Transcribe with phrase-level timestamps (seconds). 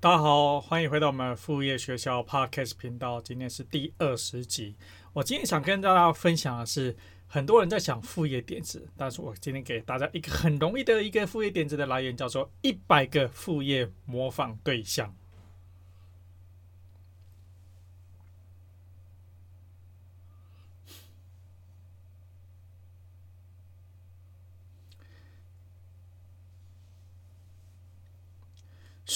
[0.00, 3.20] 大家好，欢迎回到我们副业学校 Podcast 频道。
[3.20, 4.76] 今天是第二十集。
[5.12, 15.12] 我今天想跟大家分享的是，很多人在想副业点子，但是我今天给大家一个很容易的一个副业点子的来源，叫做一百个副业模仿对象。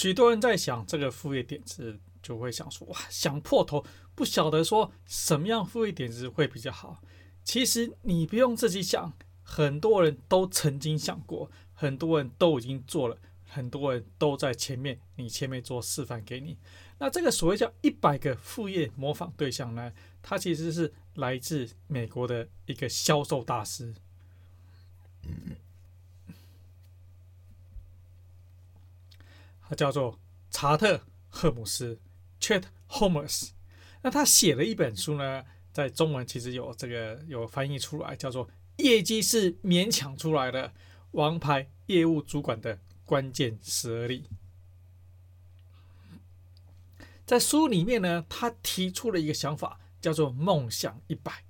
[0.03, 7.01] 许多人在想这个副业点子，就会想说：哇，想破头，不晓得说什么样副业点子会比较好。
[7.41, 9.13] 其实你不用自己想，
[9.43, 16.57] 很多人都曾经想过，很多人都已经做了，很多人都在前面，你前面做示范给你。
[16.97, 23.93] 那这个所谓叫一百个副业模仿对象呢，它其实是来自美国的一个销售大师。
[29.73, 30.19] 叫做
[30.49, 30.97] 查特·
[31.29, 31.99] 赫姆斯
[32.39, 33.49] （Chet Holmes）。
[34.01, 40.73] 那他写了一本书呢，在中文其实有这个有翻译出来，叫做《业绩是勉强出来的：
[41.11, 44.25] 王牌业务主管的关键十二例》。
[47.25, 51.45] 在书里面呢，他提出了一个想法，叫做“梦想一百”。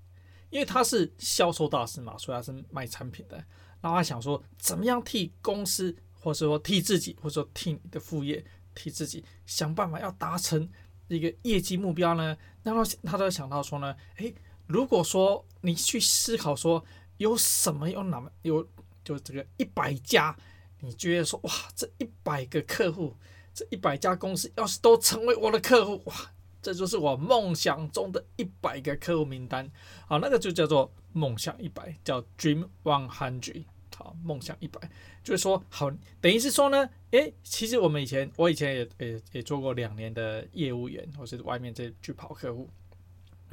[0.51, 3.43] 因为他是销售大师嘛，所以他是卖产品的。
[3.81, 5.97] 那他想说，怎么样替公司？
[6.23, 8.43] 或者说替自己，或者说替你的副业，
[8.73, 10.69] 替自己想办法要达成
[11.09, 12.37] 一个业绩目标呢？
[12.63, 14.33] 那么他都想到说呢，诶，
[14.65, 16.83] 如果说你去思考说
[17.17, 18.65] 有什么有哪么有
[19.03, 20.33] 就这个一百家，
[20.79, 23.17] 你觉得说哇，这一百个客户，
[23.53, 26.15] 这一百家公司要是都成为我的客户，哇，
[26.61, 29.69] 这就是我梦想中的一百个客户名单。
[30.07, 33.65] 好，那个就叫做梦想一百，叫 Dream One Hundred。
[33.95, 34.79] 好，梦想一百，
[35.23, 42.69] 就是说，好，等于是说呢，诶，其实我们以前，我以前也也也做过两年的业务员，或是外面这去跑客户，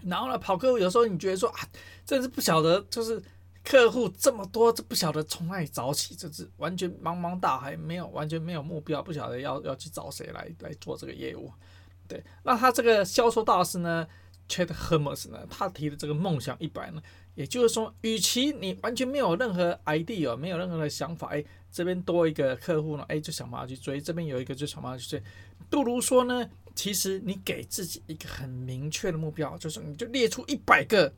[0.03, 1.61] 然后呢，跑客户有时候你觉得说啊，
[2.07, 3.23] 真是不晓得，就是
[3.63, 11.53] 客户这么多，这不晓得从哪里找起，这是完全茫茫大海，没有完全没有目标，不晓得要要去找谁来来做这个业务，
[12.09, 14.07] 对，那他这个销售大师呢
[14.49, 17.03] ，Chet Holmes 呢，他提的这个梦想一百呢。
[17.41, 21.43] 也就是说，与其你完全没有任何 idea，没有任何的想法，哎，
[21.73, 25.23] 这边多一个客户呢，哎，就想办法去追；这边有一个就想办法去追。
[25.71, 31.11] 不如说呢，其实你给自己一个很明确的目标，就是你就列出一百个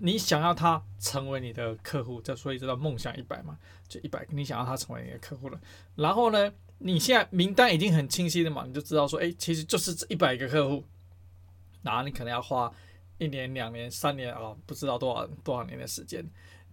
[0.00, 5.60] 你想要他成为你的客户，这所以这叫梦想一百嘛，就一百你想要他成为你的客户了。
[5.96, 10.82] 然后呢，你现在名单已经很清晰了嘛，你就知道说，哎，其实就是这一百个客户，
[11.82, 12.72] 然后你可能要花。
[13.18, 16.24] 一年、两年、三年啊，不知道多少多少年的时间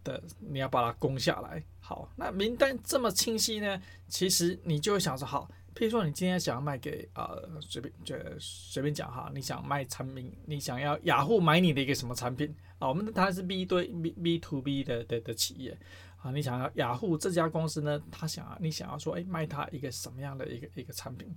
[0.04, 1.64] 的，你要把它攻下来。
[1.80, 3.82] 好，那名单这么清晰呢？
[4.08, 12.88] 其实你就会想说，好，譬如说你今天想要卖给啊，随便就随便讲哈，你想卖产品，你想要雅虎买你的一个什么产品啊？
[12.88, 15.78] 我们它是 B 对 B B to B 的的的企业
[16.22, 21.36] 啊，你想要雅虎这家公司呢，他想要你想要说，哎，卖他一个什么样的一个一个产品，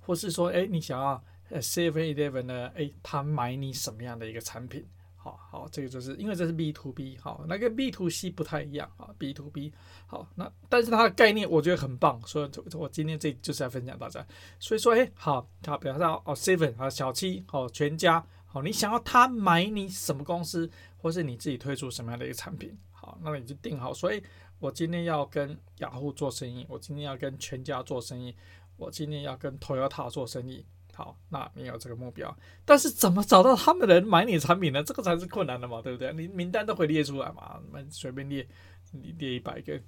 [0.00, 1.22] 或是说，哎，你想要。
[1.50, 2.68] 呃，Seven Eleven 呢？
[2.74, 4.84] 诶，他买你什么样的一个产品？
[5.16, 9.08] 好好，这个就是因为这是 B to B，好，那个 B to C 不太一样啊。
[9.16, 9.72] B to B，
[10.06, 14.22] 好，那但是它的概念我觉得很棒，所以我今天这就是要分享大家。
[14.58, 22.76] 所以说，诶，好，好，比方说哦，Seven 啊，小七，好，全家，好，你想要他买你什么公司，或是你自己推出什么样的一个产品？
[22.90, 23.94] 好，那你就定好。
[23.94, 24.22] 所以
[24.58, 28.36] 我今天要跟雅虎做生意，我今天要跟全家做生意，
[28.76, 30.66] 我今天要跟 Toyota 做生意。
[30.94, 32.34] 好，那你有这个目标，
[32.64, 34.82] 但是怎么找到他们人买你产品呢？
[34.82, 36.12] 这个才是困难的嘛，对不对？
[36.12, 38.46] 你名单都会列出来嘛，我们随便列，
[38.92, 39.80] 你列一百个，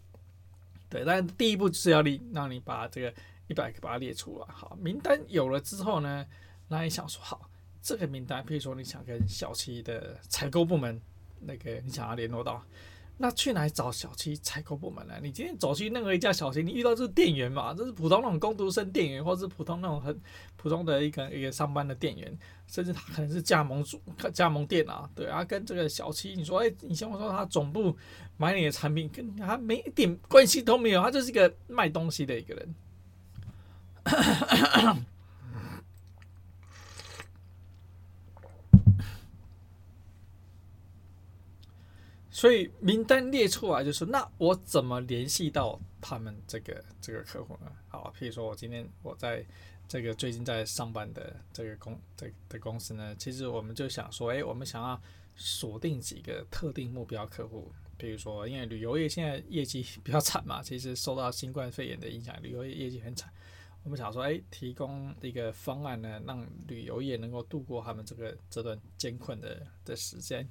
[0.89, 1.05] 对。
[1.05, 3.15] 但第一步就是要列，让你把这个
[3.47, 4.47] 一百个把它列出来。
[4.53, 6.27] 好，名单有了之后呢，
[6.69, 7.49] 那你想说，好，
[7.81, 11.01] 这个名单，比如说你想跟小七的采购部门
[11.41, 12.63] 那个，你想要联络到。
[13.19, 15.15] 那去哪里找小七采购部门呢？
[15.23, 20.21] 你今天走去任何一家小七，你遇到就是店员嘛，这是普通那种工读生店员，或是普通那种很
[20.57, 23.99] 普通的一个一个上班的店员，甚至他可能是加盟主、
[24.35, 27.97] 加盟店啊，对啊，跟这个小七，你说，哎，你先我说他总部
[28.37, 32.75] 买你的产品，跟他没一点关系都没有，他就是一个卖东西的一个人。
[42.37, 47.73] 所以名单列出来就是，那我怎么联系到他们这个这个客户呢？
[47.89, 49.43] 好，譬如说我今天我在
[49.89, 55.01] 这个最近在上班的这个公这个的公司呢，其实我们就想说，哎，我们想要
[55.35, 63.33] 锁定几个特定目标客户，比如说因为旅游业现在业绩比较惨嘛，其实受到新冠肺炎的影响，旅游业业绩很惨。
[63.83, 70.47] 我们想说，哎，提供一个方案呢，让旅游业能够度过他们这个这段艰困的的时间。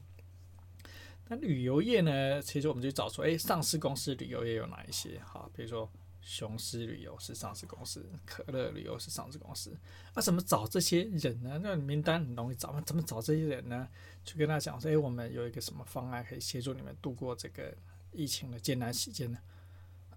[1.27, 5.19] 那旅游业呢，其实我们就找出，哎，上市公司旅游业有哪一些？
[5.25, 5.89] 哈，比如说
[6.22, 9.75] 雄狮旅游是上市公司，可乐旅游是上市公司。
[10.13, 11.60] 那怎么找这些人呢？
[11.63, 13.88] 那名单很容易找，怎么找这些人呢？
[14.24, 17.74] 去跟他讲说，哎，我们有一个什么方案可以协助你们度过这个
[18.12, 19.39] 疫情的艰难时间呢？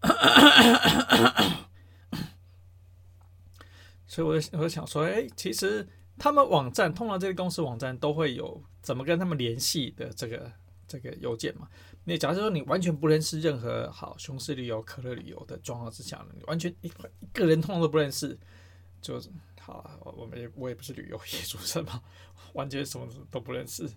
[4.07, 5.89] 所以我就我就想说，哎，其实
[6.19, 10.53] 他们网站通常这些公司网站都会有怎么跟他们联系的这个
[10.89, 11.69] 这个邮件嘛。
[12.03, 18.37] 那假设说你完全不认识任何好雄狮旅游、可乐旅游的状况之下呢，你完全一一个人通通都不认识，
[19.01, 19.29] 就是
[19.61, 22.03] 好，我们也我也不是旅游业主是嘛，
[22.55, 23.89] 完全什么都不认识。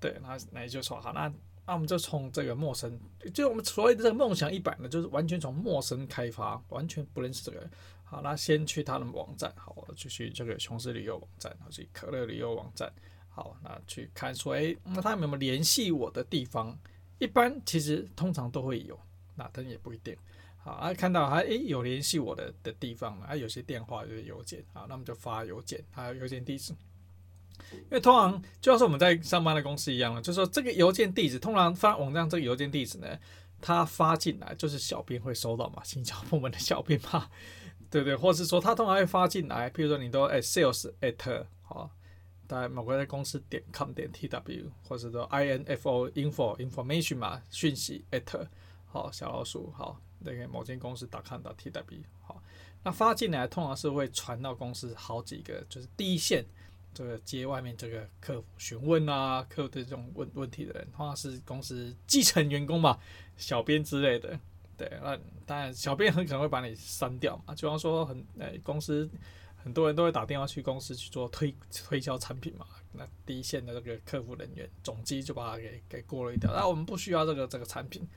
[0.00, 1.32] 对，那那也就说好，那
[1.66, 2.98] 那我们就从这个陌生，
[3.32, 7.70] 就我们所谓的这个梦想一百呢，就是完全从陌生开发，完全不认识这个。
[8.04, 12.90] 好，那先去他的网站，好，就去这个雄狮旅游网站，或者可乐旅游网站，
[13.38, 16.76] 好，那去看说，哎，那他有没有联系我的地方？
[17.20, 18.98] 一般其实通常都会有，
[19.36, 20.16] 那但也不一定。
[20.56, 26.74] 好，啊，看到还哎有联系我的的地方，啊，有些电话，有些邮件，好，那么就发邮件，还有邮件地址。
[27.72, 33.06] 因为通常就像是我们在上班的公司一样了，就是说这个邮件地址，通常发网站这个邮件地址呢，
[33.60, 37.28] 他发进来就是小编会收到嘛，行销部门的小编嘛。
[37.90, 41.90] 对不对，或是说他通常会发进来，比如说你都哎 sales at 好，
[42.48, 48.48] 在某个公司点 com 点 tw，或者说 info info information 嘛，讯息 at
[48.86, 52.42] 好小老鼠好那个某间公司打 com 打 tw 好，
[52.82, 56.44] 那发进来通常是会传到公司好几个，就是第一线
[56.94, 62.98] 这个接外面这个客服询问啊，客户的这种问问题的人，通常是公司基层员工嘛，
[63.36, 64.40] 小编之类的。
[64.76, 67.52] 对，那当然，小编很可能会把你删掉嘛。
[67.52, 69.10] 就像说很，诶、公司
[69.68, 72.64] 很多人都会打电话去公司去做推推销产品嘛。
[72.92, 76.50] 那第一线的这个客服人员总机就把它给给过滤掉。
[76.54, 78.08] 那我们不需要这个这个产品，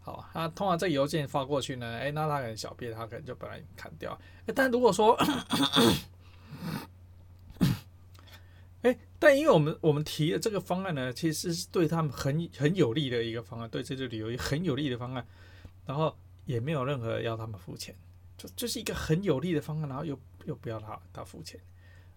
[0.00, 4.18] 好，那通常这个邮件发过去呢，哎、欸，那他可能小编他可能就把你砍掉。
[4.52, 5.16] 但如果说，
[8.82, 15.24] 哎、但因为我们我们提的这个方案呢，其实是对他们很很有利的一个方案，对这个旅游很有利的方案。
[15.86, 17.94] 然后也没有任何要他们付钱，
[18.54, 21.60] 就是一个很有利的方案，然后又又不要他他付钱，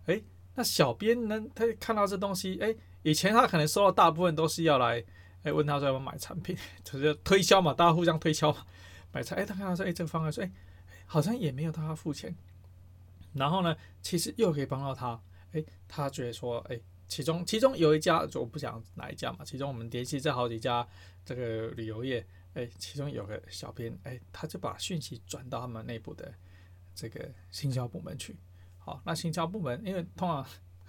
[0.05, 0.21] 哎，
[0.55, 1.41] 那小编呢？
[1.55, 5.03] 他看到这东西，哎，以前他可能收到大部分都是要来，
[5.43, 8.65] 哎，问他说要不要买产品， 就是推销嘛，大家互相推销嘛，
[9.11, 10.51] 买菜，哎，他看到说，哎，这个方案说，哎，
[11.05, 12.35] 好像也没有他付钱，
[13.33, 15.21] 然后呢，其实又可以帮到他，
[15.53, 20.87] 哎，他觉得说，哎，其中其中有一家，就我不讲哪一家嘛，其中我们联系这好几家
[21.25, 22.25] 这个旅游业。
[22.59, 26.33] 哎，其中有个小编，哎，他就把讯息转到他们内部的
[26.94, 28.35] 这个行销部门去。
[28.77, 30.45] 好，那行销部门因为通常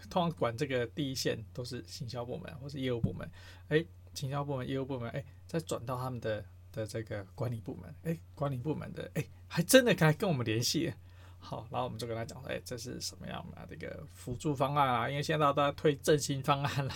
[0.09, 3.31] 通常管这个第一线都是行销部门或是业务部门，
[3.69, 3.85] 哎，
[4.15, 10.93] 行销部门、业务部门，哎，再转到他们的的这个管理部门，哎，管理部门的，哎，还真的该跟我们联系。
[11.39, 15.09] 好，然后我们就跟他讲说，哎，这是什么样的这个辅助方案啊？
[15.09, 16.95] 因为现在大家推振兴方案了，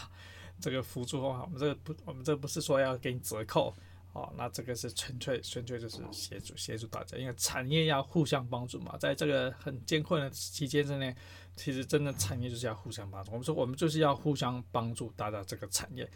[0.60, 3.74] 这个辅助方案，我们这个不，我们这不是说要给你折扣。
[4.14, 11.14] 哦，那这个是纯粹纯粹就是协助协助大家，因为产业要互相帮助嘛，在这个很艰困的期间之内，
[11.56, 13.32] 其实真的产业就是要互相帮助。
[13.32, 16.08] 我们说我们就是要互相帮助大家这个产业，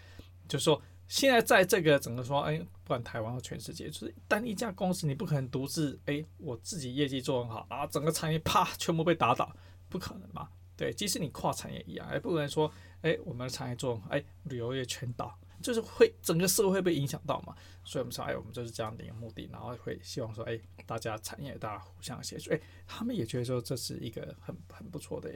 [0.49, 9.52] 就是说现在在这个整个说，哎，不管台湾或全世界，就是单一家公司你不可能独自，哎，我自己业绩做很好，然后整个产业啪全部被打倒，
[9.88, 10.49] 不可能嘛？
[10.76, 15.37] 对，即使你跨产业一样，哎，不可能说，哎，我们的产业做，哎，旅游业全倒。
[15.61, 25.33] 就是会整个社会被影响到嘛，所以我们说，哎，我们就是这样的一个目的，然后会希望说，哎，大家产业大家互相协助，哎，他们也觉得说这是一个很很不错的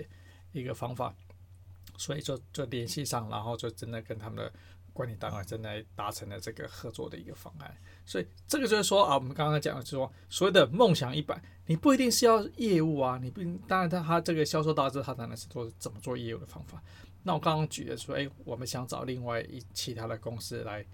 [0.53, 1.15] 一个方法，
[1.97, 4.53] 所以就就联系上，然后就真的跟他们的
[4.93, 7.75] 管理单位真的达成了这个合作的一个方案，
[8.05, 16.83] 所以这个就是说啊，我们刚刚讲的就是说，所谓的梦想一百，你不一定是要业务啊，你不当然他他这个销售大致他当然是做怎么做业务的方法。
[17.23, 20.85] 那我刚刚举的说，哎，我们想找另外一其他的公司来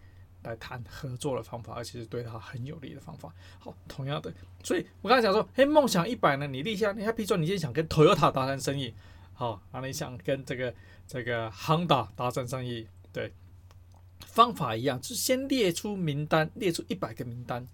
[0.43, 3.33] 来谈合作的方法，而且是对他很有利的方法。
[3.59, 4.33] 好，同样的，
[4.63, 8.95] 所以我刚才讲说，哎，梦想一百呢，你立下，你看，比如说你今天想跟 Toyota 达成生意，
[9.33, 10.75] 好，那你想跟这个
[11.07, 13.33] 这个 Honda 达成生意，对，
[14.21, 17.67] 方法一样，就先列出名单，列出一百个名单。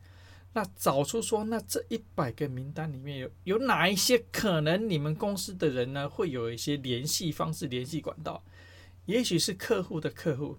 [0.55, 8.43] 那找出说，那这一百个名单里面有有哪一些可能你们公司的人呢，会有一些联系方式、联系管道？
[9.07, 10.57] 也许是客户的客户，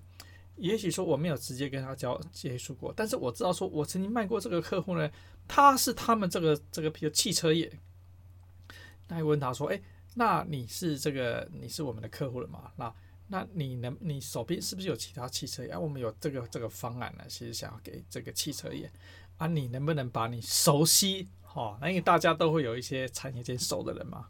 [0.58, 5.10] 也许说我没有直接跟他交接触过，但是我知道说我曾经卖过这个客户呢，
[5.48, 7.72] 他是他们这个这个比如汽车业，
[9.08, 9.82] 那问他说：“哎，
[10.16, 12.72] 那你是这个你是我们的客户了吗？
[12.75, 12.94] 那
[13.28, 15.70] 那你能你手边是不是有其他汽车业？
[15.70, 18.92] 啊，我们有这个这个方案呢，其实想要给这个汽车业
[19.38, 21.77] 啊，你能不能把你熟悉哈？
[21.82, 24.30] 那因为大家都会有一些产业间熟的人嘛，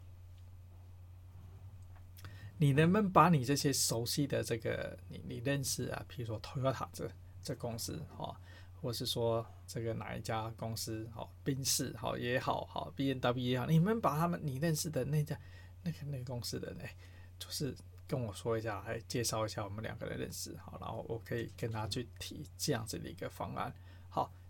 [2.58, 7.10] 你能不能把你这些熟悉的这个你你认识啊，比如说 Toyota 这
[7.42, 8.38] 这公司哈？”
[8.78, 15.36] 或是说这个哪一家公司好，宾士好也好好，B M W 也好，你们把他们你认识的那家
[15.82, 16.94] 那个那个公司的哎，
[17.38, 17.74] 就是
[18.06, 23.74] 跟我说一下，来介绍一下我们两个人认识好，然后我可以跟他去提这样子的一个方案。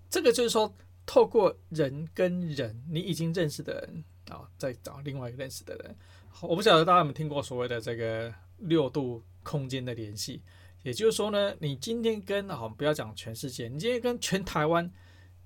[0.08, 5.96] 这个就是说透过人跟人，你已经认识的人啊，再找另外一个认识的人。
[6.40, 10.42] 我不晓得大家有没有听过所谓的这个六度空间的联系。
[10.82, 14.88] 也就是说呢，你今天跟好，不要讲全世界，你今天跟全台湾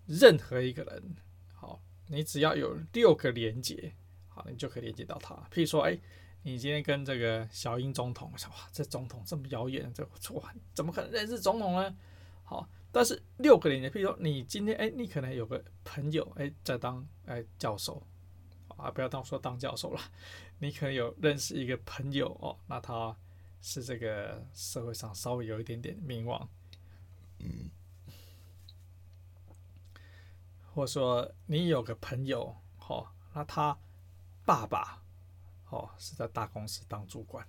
[0.04, 1.16] 任何一个人，
[1.54, 3.94] 好，你只要有六个连接，
[4.28, 5.34] 好，你就可以连接到他。
[5.50, 5.98] 譬如说，哎，
[6.42, 11.96] 你今天跟这个小英总统，哇，这总统这么遥远，这哇，怎么可能认识总统呢？
[12.44, 18.02] 好，但是六个连接，譬如说你今天，哎，你可能有个朋友，哎，在当哎教授，
[18.76, 20.00] 啊，不要当说当教授了，
[20.58, 23.16] 你可能有认识一个朋友哦，那他。
[23.62, 26.48] 是这个社会上稍微有一点点名望，
[27.40, 27.70] 嗯，
[30.72, 32.56] 或者说你有个朋友，
[32.88, 33.78] 哦，那他
[34.46, 35.02] 爸爸，
[35.68, 37.46] 哦，是在大公司当主管，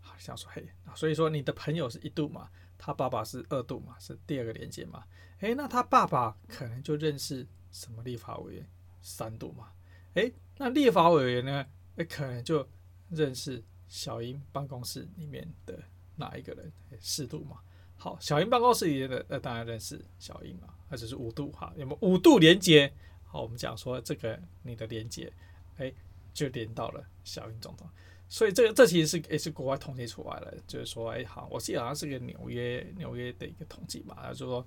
[0.00, 5.04] 好像说嘿，所以说你的朋友是一度嘛，他爸爸是二度嘛，是第二个连接嘛，
[5.40, 8.66] 诶，那他爸爸可能就认识什么立法委员
[9.02, 9.72] 三度嘛，
[10.14, 11.66] 诶，那立法委员呢，
[11.96, 12.68] 诶，可能就
[13.10, 13.62] 认识。
[13.88, 15.78] 小英办公室里面的
[16.16, 16.72] 哪一个人？
[16.98, 17.58] 四度嘛。
[17.96, 21.72] 好，小英办公室里面的那当然认识小英嘛，那就是五度哈。
[21.76, 22.92] 有没有五度连接？
[23.26, 25.32] 好，我们讲说这个你的连接，
[25.76, 25.94] 哎，
[26.34, 27.88] 就连到了小英总统。
[28.28, 34.66] 所以这个这其实是也是国外统计出来的，就是说，哎，好，我记得好像是个纽约纽约的一个统计吧，就是说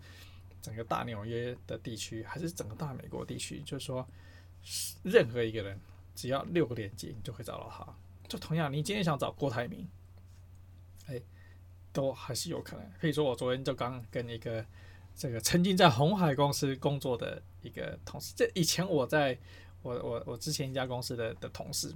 [0.62, 4.08] 整个大纽约的地区还是整个大美国地区，就是说
[5.04, 5.80] 任何一个人
[6.16, 7.86] 只要六个连接，你就可以找到他。
[8.28, 9.88] 就同样，你今天想找郭台铭，
[11.08, 11.22] 哎，
[11.92, 12.86] 都还是有可能。
[13.02, 14.66] 比如说，我昨天就刚跟一个
[15.16, 19.38] 这个曾经在鸿海公司工作的一个同事，这以前我在
[19.82, 21.92] 我我我之前一家公司的的同事，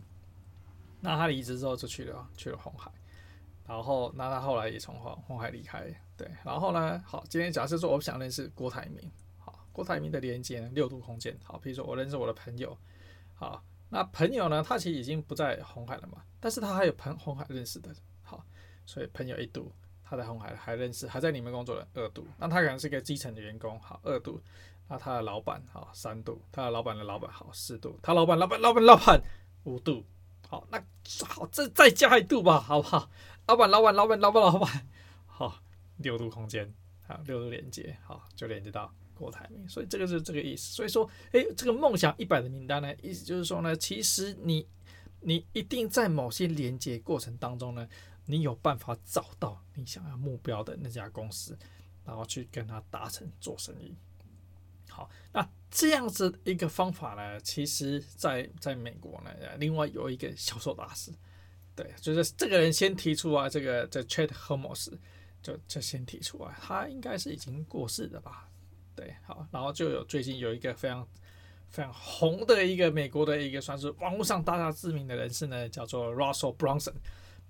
[1.04, 2.90] 那他离职之后就去了去了红海，
[3.68, 12.78] 然后那他后来也从红红海离开，对，然后呢，好，今天假设说我想认识郭台铭，好，郭台铭的连接呢，六度空间，好，比如说我认识我的朋友，
[13.36, 13.62] 好。
[13.90, 14.64] 那朋友呢？
[14.68, 17.94] 他其实已经不在红海了嘛，但是他还有朋红海认识的，
[18.24, 18.44] 好，
[18.88, 19.72] 所以朋友一度，
[20.04, 24.42] 他在红海还认识，还在里面工作的二度，那他可能是一个基层的员工，好，二度，
[24.88, 29.22] 那他的老板好三度，他的老板的老板好四度，他老板老板老板老板
[29.66, 30.04] 五度，
[30.54, 30.78] 好，那
[31.26, 33.10] 好，这再加一度吧，好不好？
[33.48, 34.88] 老板老板老板老板老板，
[35.26, 35.60] 好，
[35.98, 36.72] 六度空间，
[37.08, 38.94] 好，六度连接，好，就连接到。
[39.16, 40.74] 郭台铭，所以这个是这个意思。
[40.74, 44.68] 所以说，哎，这个梦想一百的名单呢，意思就是说呢，其实你
[45.22, 47.88] 你一定在某些连接过程当中呢，
[48.26, 51.58] 你有办法找到你想要目标的那家公司，
[52.04, 53.96] 然后去跟他达成做生意。
[54.90, 61.12] 好，那这样子一个方法呢，其实在在美国呢，另外有一个销售大师，
[61.76, 64.92] 对，就是这个人先提出啊，这个这 Chet Holmes
[65.42, 68.48] 就就先提出来，他应该是已经过世的吧。
[68.96, 71.08] 对，好，然后就有最近有一个非常
[71.70, 76.94] 非常红的一个美国的一个算是网络上大家知名的人士呢，叫做 Russell Brunson。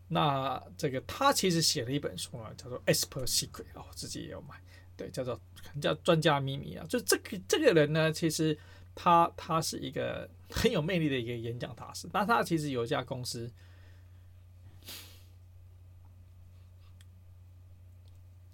[0.07, 4.55] 那这个他其实写了一本书啊，叫做《Expert Secret》哦，我自己也有买。
[4.95, 5.39] 对，叫做
[5.81, 6.85] 叫专家秘密啊。
[6.87, 8.57] 就这个这个人呢，其实
[8.95, 13.51] 他他是一个 很有魅力的一个演讲大师，但他其实有一家公司。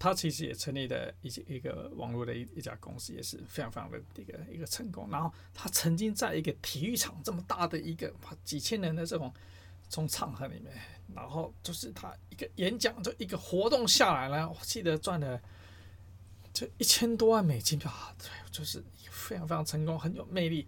[0.01, 5.09] 他其实也成立了一一个网络的一一家公司，也是非常非常的一个一个成功。
[5.11, 8.09] 然后他曾经在一个体育场这么大的一个
[8.45, 9.29] 几千人的这种
[9.89, 10.73] 这种场合里面，
[11.13, 15.37] 然后就是他一个演讲，就一个活动下来呢，我记得赚了
[16.53, 18.13] 就一千多万美金啊。
[18.17, 20.67] 对，就是非常非常成功、很有魅力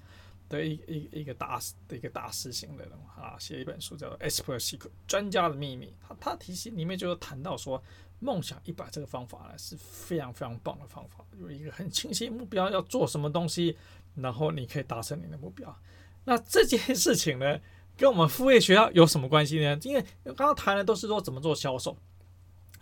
[0.50, 5.94] 的一一一个大师的一个大师型的人啊，写一本书叫做《Expert Secret》专家的秘密。
[6.08, 7.82] 他他提醒里面就是谈到说。
[8.24, 13.76] 梦想一百这个方法呢，是非常非常棒的方法，有一个很清晰目标要做什么东西，
[14.14, 15.76] 然后你可以达成你的目标。
[16.26, 17.60] 那这件事情呢，
[17.98, 19.76] 跟我们副业学校有什么关系呢？
[19.82, 21.98] 因为刚刚谈的都是说怎么做销售，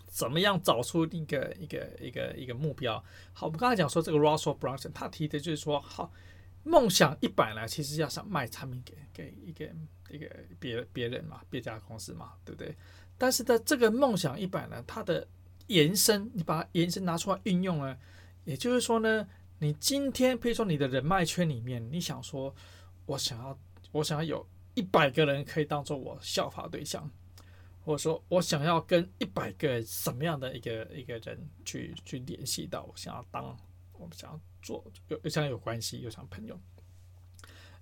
[0.09, 3.03] 怎么样找出一个一个一个一个目标。
[3.31, 6.11] 好，我们刚才讲说这个 Russell Brunson 他提的就是说，好，
[6.63, 9.65] 梦想一百呢，其实要想卖产品给给一个
[10.09, 10.27] 一个
[10.59, 12.75] 别别人嘛，别家公司嘛，对不对？
[13.17, 15.27] 但是在这个梦想一百呢，它的
[15.67, 17.97] 延伸，你把它延伸拿出来运用呢，
[18.45, 19.27] 也就是说呢，
[19.59, 22.55] 你今天比如说你的人脉圈里面，你想说，
[23.05, 23.59] 我想要
[23.91, 27.09] 我想要有一百个人可以当做我效法对象，
[27.89, 33.57] 或者说我想要跟一百个什么样的一个一个人去去联系到，我想要当
[33.93, 36.55] 我们想要做有又想有关系又想朋友。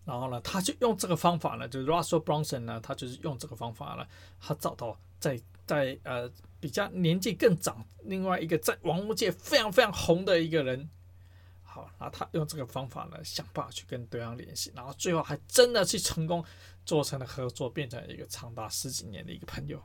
[0.05, 4.07] 然后呢，他就用这个方法呢，就是 Russell Brunson 呢，他就是用这个方法呢，
[4.39, 10.89] 他找到在在呃比较年纪更长，另外一个在网络界非常非常红的一个人，
[11.63, 16.41] 好，然后他用这个方法呢，想办法去跟对方联系，然后最后还真的去成功
[16.85, 19.83] 做成了合作，变成一个长达十几年的一个朋友。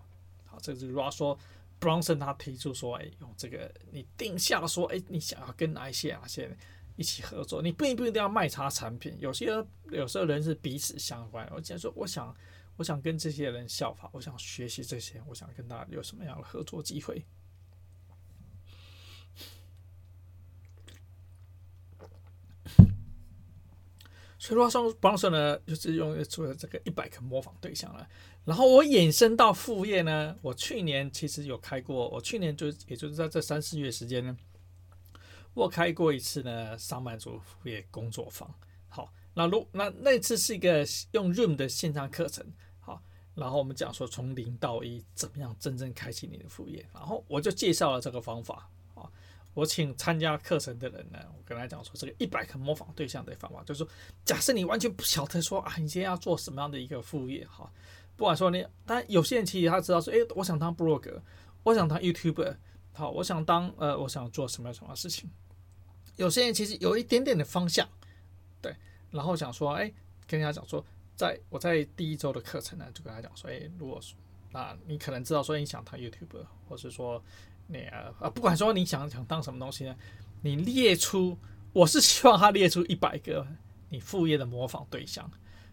[0.63, 1.39] 这是如果说
[1.79, 6.57] Brunson 他提出说，哎，用这个你定下说，哎，你想要跟哪一些哪些。
[6.95, 9.17] 一起合作，你并不一定要卖他产品。
[9.19, 9.47] 有些
[9.91, 11.51] 有时候人是彼此相关。
[11.51, 12.37] 我既然说，我想，
[12.77, 17.25] 我想跟这些人效法，我想学习这些，我想跟他有什么样的合作机会。
[24.39, 28.07] 所以说，，Bronson 呢，就是用出了这个一百个模仿对象了。
[28.45, 34.37] 然后我衍生到副业呢，我去年其实有开过，我去年就也就是在这三四月时间呢。
[35.55, 38.53] 我开过一次呢，上班族副业工作坊。
[38.89, 42.45] 好，那如那那次是一个用 Room 的线上课程。
[42.81, 43.01] 好，
[43.35, 46.85] 然后我们讲说从零到一，怎么样真正开启你的副业。
[46.93, 48.69] 然后我就介绍了这个方法。
[48.95, 49.09] 啊，
[49.55, 53.89] 我请参加课程的人呢，我跟他讲说这个一百个模仿对象的方法，就是说，
[54.25, 57.71] 假设你完全不晓得说啊，你今天要做什么样的一个副业，哈，
[58.23, 61.21] 不管说你，但有些人其实他知道说，诶，我想当 blogger，，
[61.65, 62.55] 我想当 YouTuber，
[62.93, 65.29] 好，我想当呃，我想做什么什么事情。
[66.15, 67.89] 有些人其实有一点点的方向，
[68.61, 68.77] 对，
[69.11, 69.93] 然后想说，哎，
[70.25, 70.87] 跟人家讲说，
[71.17, 74.17] 在我在第一周的课程呢，就跟他讲说，哎，如果说，
[74.53, 77.21] 那你可能知道说你想当 YouTuber，或是说
[77.67, 79.97] 你啊，不管说你想想当什么东西呢，
[80.43, 81.37] 你列出，
[81.73, 83.45] 我是希望他列出一百个
[83.89, 85.29] 你副业的模仿对象，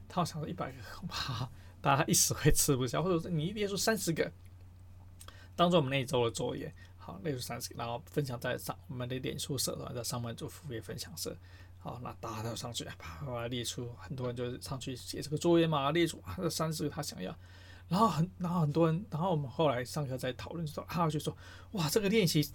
[0.08, 1.48] 他想说一百个恐怕
[1.82, 4.32] 大家一时会吃不消，或者说你列出三十个，
[5.56, 6.74] 当做我们那一周的作业。
[6.98, 11.36] 好，列出三十个，然后分享在上我们的脸书社团，在上班族副业分享社。
[11.78, 17.34] 好，那大家都上去，啪啪列出很多人就上去写这个作业嘛，列出啊这三十个他想要，
[17.88, 21.36] 然后很然后很多人，然后我们后来上课在讨论说，他就说，
[21.72, 22.46] 哇，这个练习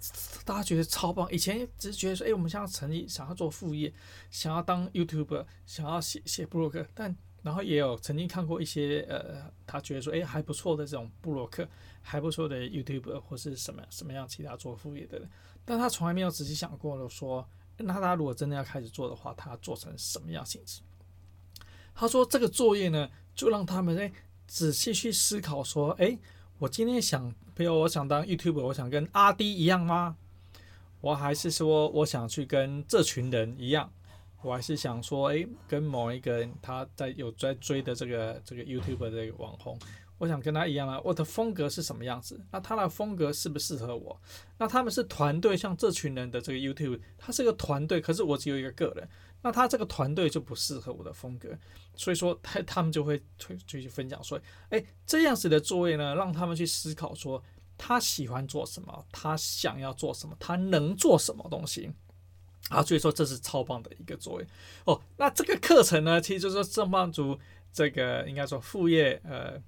[0.45, 1.27] 大家觉得超棒。
[1.31, 3.91] 以前只是觉得说，哎，我们想要成立，想要做副业，
[4.29, 7.15] 想要当 YouTuber，想要写写部落格，但。
[7.45, 11.69] 然后也有曾经看过一些呃，他觉得说，哎，还不错的这种布洛克，
[12.01, 15.29] 还不错的 YouTube 或是什么什么样其他做副业的人，
[15.63, 20.81] 但他从来没有仔细想过了，说，那他如果真的要开始做的话，他做成什么样性质？
[21.93, 24.11] 他说这个作业呢，就让他们哎
[24.47, 26.17] 仔细去思考说，哎，
[26.57, 30.17] 我今天想，比如我想当 YouTube，我想跟阿滴一样吗？
[31.01, 33.91] 我还是说我想去跟这群人一样？
[34.45, 39.75] 我还是想说，诶，跟某一个人他在有在追的这个这个 YouTube 的这个网红，
[40.19, 41.01] 我想跟他一样啊。
[41.03, 42.39] 我的风格是什么样子？
[42.51, 44.21] 那他的风格适不适合我？
[44.59, 49.09] 那他们是团队，像这群人的这个 YouTube，他是个团队，可是我只有一个个人，
[49.41, 51.49] 那他这个团队就不适合我的风格，
[51.95, 57.41] 所以说他他们就会去去分享说，诶，这样子的作业呢，让他们去思考说，
[57.79, 61.89] 他喜欢做什么，他想要做什么，他能做什么东西。
[62.69, 64.47] 啊，所以说这是超棒的一个作业
[64.85, 64.99] 哦。
[65.17, 67.39] 那这个课程呢，其实就是说上班族
[67.71, 69.61] 这个应该说副业呃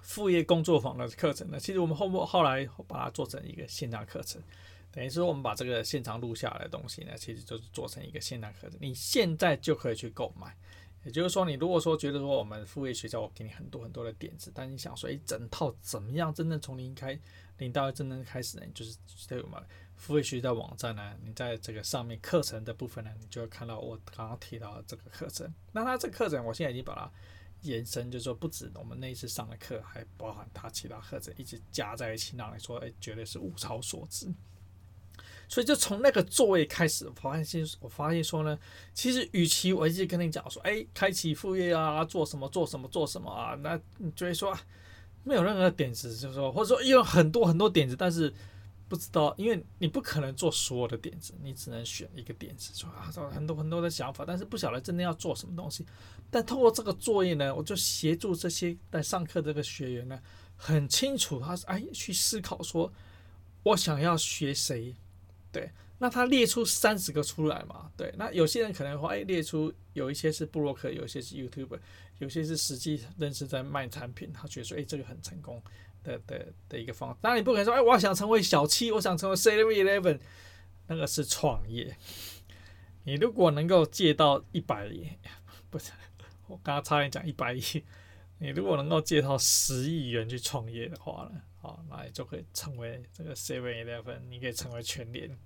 [0.00, 4.40] 副业工作坊的课程呢，其实我们后后后来把它做成一个线上课程，
[4.92, 10.56] 等于说我们把这个现场录下来的东西呢，其实就是做成一个线上课程，你现在就可以去购买。
[11.04, 17.18] 也就是说，你如果说觉得说我们副业学校我给你很多很多的点子，但你想说一整套怎么样真正从零开
[17.58, 18.66] 零到真正开始呢？
[18.72, 18.96] 就是
[19.28, 19.60] 对我们。
[19.98, 25.52] 付费学习的网站呢，你在这个上面课程的部分呢，你就会看到我刚刚提到的这个课程。
[25.72, 27.10] 那它这个课程，我现在已经把它
[27.62, 34.32] 延伸，就是说不止我们那一次上的课，还包含它其他课程一直加在一起，让你说，哎，绝对是物超所值。
[35.48, 38.56] 所以就从那个座位开始，我发现，我发现说呢，
[38.94, 44.56] 其实与其我一直跟你讲说，哎，开启副业啊，做什么做什么做什么啊，那你就会说
[45.24, 48.32] 没有任何点子，就是说，或者说有很多很多点子，但是。
[48.88, 55.84] 不知道，因为你不可能做所有的点子，你只能选一个点子，说啊，很多很多的想法，但是不晓得真的要做什么东西。
[56.30, 60.18] 但通过这个作业呢，我就协助这些在上课这个学员呢，
[60.56, 62.90] 很清楚他是哎去思考说，
[63.62, 64.94] 我想要学谁，
[65.52, 67.90] 对，那他列出三十个出来嘛？
[67.96, 71.78] 对，那有些人可能会哎列出有一些是布洛克，有一些是 YouTube，
[72.18, 75.62] 有些是实际认识在卖产品，他觉得说哎这个很成功
[76.08, 77.16] 的的的一个方。
[77.20, 80.18] 当然你不可能说哎我想成为小七，我想成为 Seven Eleven，
[80.86, 81.96] 那个是创业。
[83.04, 85.08] 你如果能够借到一百亿，
[85.70, 85.92] 不是
[86.46, 87.62] 我刚刚差点讲一百亿，
[88.38, 95.38] 你如果能够借到十亿元去创业的话呢，好，那你就可以成为这个 Seven Eleven，你可以成为全联。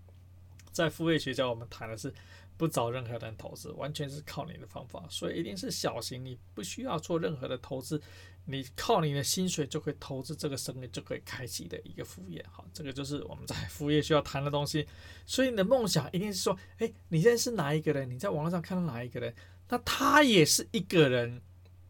[0.72, 2.12] 在付费学校，我们谈的是
[2.57, 8.01] 不找任何人投资，完全是靠你的方法，所以一定是小型，你不需要做任何的投资，
[8.45, 12.45] 你靠你的薪水就可以投资这个生意，就可以开启的一个副业。
[12.51, 14.87] 好，这个就是我们在副业需要谈的东西。
[15.25, 18.11] 所以你的梦想一定是说，诶，你认识哪一个人？
[18.11, 19.35] 你在网络上看到哪一个人？
[19.69, 21.41] 那他也是一个人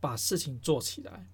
[0.01, 1.27] 把事情做起来。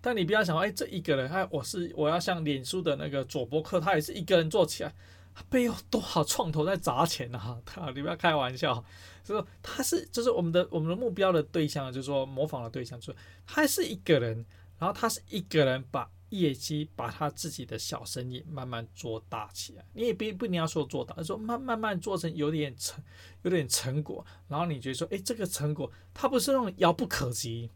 [0.00, 4.92] 但你不要想，诶，这一个人，哎，我是我要像脸书的那个佐伯克，他也是一个人做起来。
[5.34, 7.58] 他背后多少创投在砸钱啊！
[7.64, 8.84] 他，你不要开玩笑，
[9.24, 14.44] 就是他是就是我们的我们的目标的对象，就是说模仿的对象，就是他是一个人，
[14.82, 19.84] 然后他是一个人把业绩把他自己的小生意慢慢做大起来。
[19.92, 23.00] 你也不不一定要说做大，而说慢慢慢做成有点成
[23.42, 27.70] 有点成果，然后你觉得说，哎，这个成果它不是那种遥不可及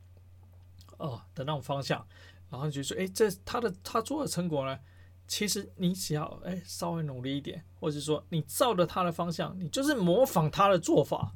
[0.97, 2.05] 哦的那种方向，
[2.51, 4.77] 然后你觉得说，哎，这他的他做的成果呢？
[5.29, 11.33] 其实你只要哎稍微努力一点，或者说你照着他的方向，你就是模仿他的做法，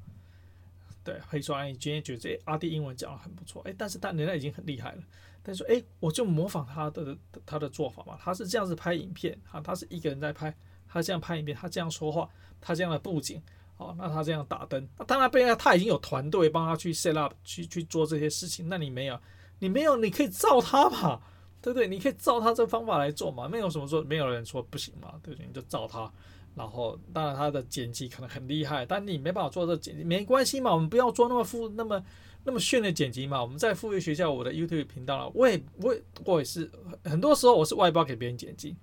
[1.04, 5.02] 对，可以说哎，你今天觉得这阿弟英文讲的很不错，哎，但是他人家已经很厉害了，
[5.42, 10.54] 但说哎，我就模仿他的他的做法嘛，他是这样子拍影片啊，他是一个人在拍，
[10.88, 12.28] 他这样拍影片，他这样说话，
[12.60, 13.42] 他这样的布景，
[13.76, 19.18] 哦，那他这样打灯，那当然背后他已经有团队帮他去 set up 去去做这些事情，那你没有，
[19.58, 21.20] 你没有，你可以照他嘛。
[21.62, 21.86] 对不对？
[21.86, 25.46] 你可以照他这方法来做嘛，没有什么说，没有人说不行嘛，对不对？
[25.46, 26.10] 你就照他，
[26.54, 32.02] 然后当然他的剪辑可能很厉害，但你没办法做这剪辑，没关系嘛，我们不要做那么复、那么
[32.44, 33.40] 那么炫的剪辑嘛。
[33.40, 36.70] 我们在富裕学校，我的 YouTube 频道了，我也我我也是
[37.04, 38.76] 很多时候我是外包给别人剪辑，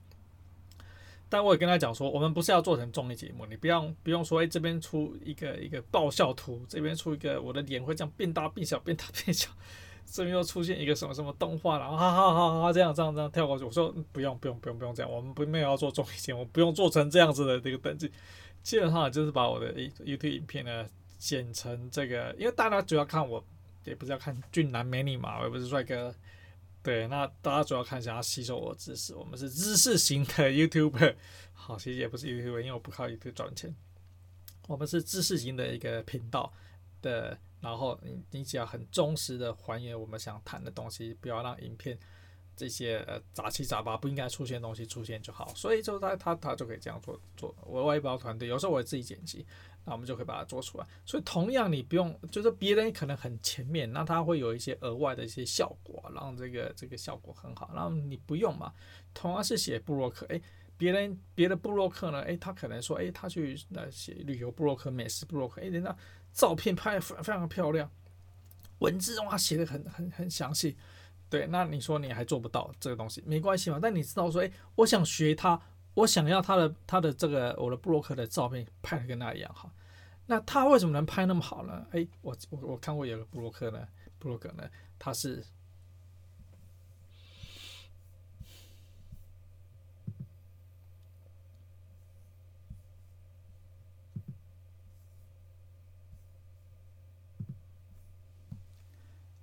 [1.29, 9.49] 但我也跟他讲说，我们不是要做成综艺节目，你不用不用说，哎，这边出一个一个爆笑图，这边出一个我的脸会这样变大变小变大变小。
[10.09, 13.65] 这边又出现一个什么什么动画，然后哈哈哈哈这样这样这样跳过去。
[13.65, 18.09] 我说不用不用不用不用这样，我们不没有要做综艺节目，不用做成这样子的这个等级。
[18.63, 23.43] 基本上就是把我的 YouTube 影片呢剪成这个，因为大家主要看我，
[23.83, 26.13] 也不是要看俊男美女嘛，我也不是帅哥。
[26.83, 31.15] 对，那大家主要看想要吸收我知识，我们是知识型的 YouTuber。
[31.53, 33.75] 好，其实也不是 YouTuber，因为我不靠 YouTube 赚钱。
[34.67, 36.53] 我们是知识型的一个频道
[37.01, 37.37] 的。
[37.59, 41.97] 然后你你只要很忠实的还原我们想谈的东西，不要让影片
[42.55, 45.51] 这些呃杂七杂八不应该出现的东西出现就好。
[45.55, 47.53] 所以就他他他就可以这样做做。
[47.65, 49.43] 我外包团队有时候我自己剪辑，
[49.87, 50.85] 那我们就可以把它做出来。
[51.03, 57.71] 所以同样你不用，就是别人可能很前面，那他会有一些额外的一些效果，让这个这个效果很好。
[57.73, 58.71] 然后你不用嘛，
[59.15, 60.39] 同样是写布洛克，诶，
[60.77, 65.97] 别人别的布洛克呢，诶，他可能说，诶，他去那写旅游布洛克、美食布洛克，诶，人家。
[66.33, 67.89] 照片拍得非非常漂亮，
[68.77, 70.77] 文字哇写得很很很详细，
[71.31, 73.79] 对，那你说你还做不到这个东西，没关系嘛。
[73.81, 75.59] 但你知道说，诶，我想学他，
[75.95, 79.71] 我想要他的他的这个我的布洛克的照片拍的跟他一样好，
[80.27, 81.87] 那他为什么能拍那么好呢？
[81.91, 83.87] 诶，我我我看过有个布洛克呢，
[84.19, 85.43] 布洛克呢，他是。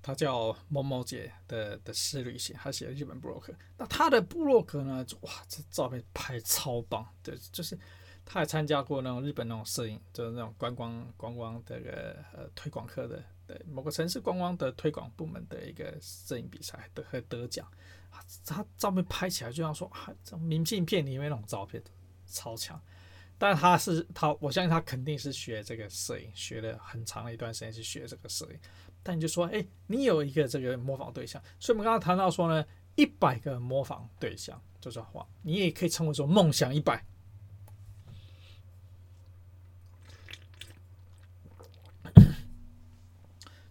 [0.06, 3.54] 他叫某某姐的的私旅行，他写的日本布洛克。
[3.78, 5.02] 那他的布洛克呢？
[5.22, 7.08] 哇，这照片拍超棒！
[7.22, 7.74] 对，就是
[8.24, 17.66] 他还参加过那种日本那种摄影，就是那种观光观光的个呃推广课的，对某个城市观光的推广部门的一个摄影比赛得还得奖。
[18.46, 21.82] 他照片拍起来就像说啊，这明信片里面那种照片
[22.26, 22.80] 超强。
[23.36, 28.58] 但他是他，我相信他肯定是学这个摄影，学了很长的一段时间去学这个摄影。
[29.02, 37.04] 但你就说，哎，你有一个这个模仿对象，所以我们刚刚谈到说呢，一百个模仿对象，就这话，你也可以称为说梦想一百。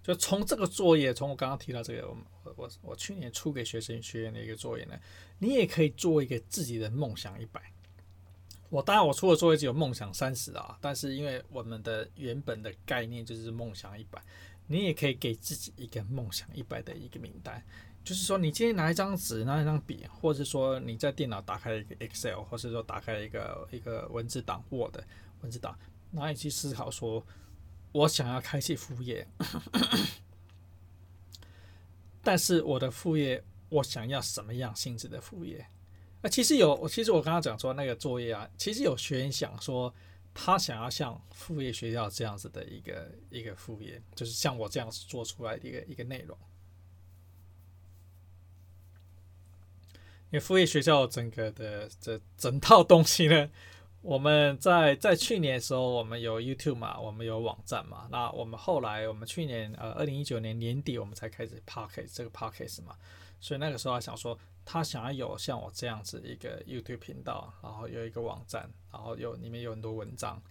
[0.04, 2.08] 就从这个作业，从我刚刚提到这个，
[2.44, 5.00] 我我我去年出给学生学员的一个作业呢，
[5.40, 7.62] 你也可以做一个自己的梦想一百。
[8.70, 14.22] 我当然我出的作业只有梦想三十啊，但是因为我们的原本的概念就是梦想一百。
[14.66, 17.62] 你也可以给自己一个梦想一百的一个名单，
[18.02, 24.96] 就是说，你今天拿一张纸，拿一张笔，或者说你在电脑打开一个 Excel，或者说打开一个一个文字档 Word，
[25.42, 25.78] 文字档，
[26.14, 27.24] 然后你去思考说，
[27.94, 29.26] 我想要开启副业，
[32.22, 35.66] 但是我的副业，我想要什么样性质的副业？
[36.22, 39.94] 那其实有，其实我刚刚讲说那个作业啊，其实有学员想说，
[40.34, 46.38] 他想要像副业学校这样子的一个一个副业，就是像我这样子做出来的一个一个内容。
[50.32, 53.52] 因为副业学校整个的这整套东西呢，
[54.04, 62.96] 我们在在去年的时候，我们有 YouTube 嘛，我们有网站嘛，那我们后来我们去年呃二零一九年年底，我们才开始 Podcast 这个 Podcast 嘛，
[63.40, 64.38] 所以那个时候还想说。
[64.66, 70.42] 他想要有像我这样子一个 YouTube 频道，然后有一个网站，然后有里面有很多文章，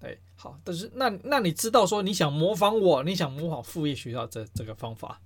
[0.00, 5.20] 对，好，但是那那你知道说你想模仿我，你想模仿副业学校这这个方法，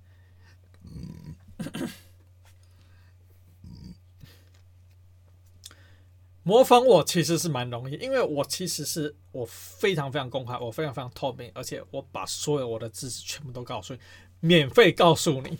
[6.43, 13.99] 模仿我其实是蛮容易，因为我其实是我非常非常公开，我非常非常透明，而且我把所有我的知识全部都告诉你，
[14.41, 15.57] 免费告诉你，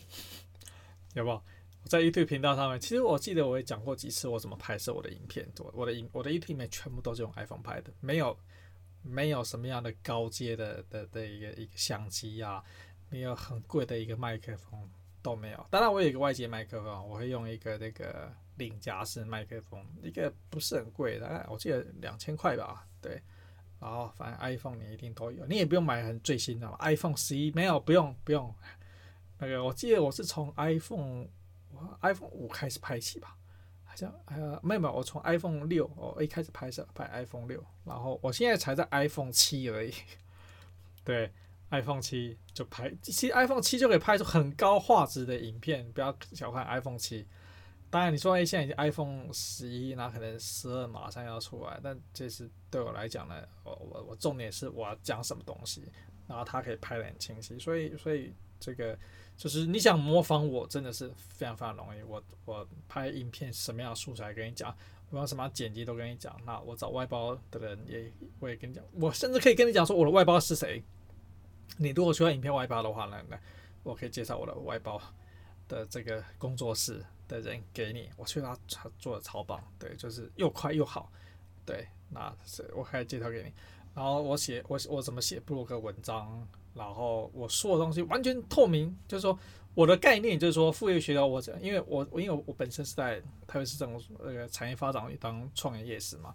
[1.13, 1.41] 有没有？
[1.85, 5.45] 在 YouTube 频道上面，其实我记得我也讲过几次我怎么拍摄我的影片。
[5.59, 8.37] 我我的影我的 YouTube 里面全部都是用 iPhone 拍的，没有
[9.01, 12.63] 没有什么样的高阶的的的一个一个相机啊，
[13.09, 14.89] 没有很贵的一个麦克风
[15.21, 15.67] 都没有。
[15.69, 22.87] 当然我有一个外接麦克风，我会用一个那个领夹式麦克风，一个不是很贵的，我记得两千块吧。
[23.01, 23.21] 对，
[23.79, 28.53] 然后反正 iPhone 你一定都有，你也不用买很最新的嘛，iPhone 十一没有，不用不用。
[29.39, 31.27] 那个我记得我是从 iPhone。
[32.01, 33.35] iPhone 五开始拍起吧，
[33.83, 39.91] 好像呃没有没有，我从 iPhone 六我一开始拍摄拍 iPhone 六，然后我现在才在 iPhone 七而已。
[41.03, 41.33] 对
[41.71, 47.27] ，iPhone 七就拍，其实 iPhone 七就可以拍出很高画质的影片，不要小看 iPhone 七。
[47.93, 55.83] 当然你说哎现在已经 iPhone 十一，那可能十二马上要出来，但这是对我来讲呢，我我我重点是我要讲什么东西，
[56.27, 58.97] 然后它可以拍得很清晰，所以所以这个。
[59.35, 62.03] 就是你想模仿我，真的是非常非常容易。
[62.03, 64.73] 我我拍影片什么样的素材跟你讲，
[65.09, 66.39] 我要什么剪辑都跟你讲。
[66.45, 70.83] 那我找外包的人也我也跟你讲，我甚至可以跟你讲说我的外包是谁。
[71.77, 73.39] 你如果需要影片外包的话呢，那
[73.81, 75.01] 我可以介绍我的外包
[75.67, 78.09] 的这个工作室的人给你。
[78.17, 81.11] 我去他他做的超棒，对，就是又快又好，
[81.65, 83.51] 对，那是我可以介绍给你。
[83.93, 86.47] 然后我写我我怎么写部落格文章。
[86.75, 89.37] 然后我说的东西完全透明，就是说
[89.75, 96.33] 我的概念就是说副业学校我讲，因为我因为我本身是在台北市政府那个产业发展当创业业师嘛，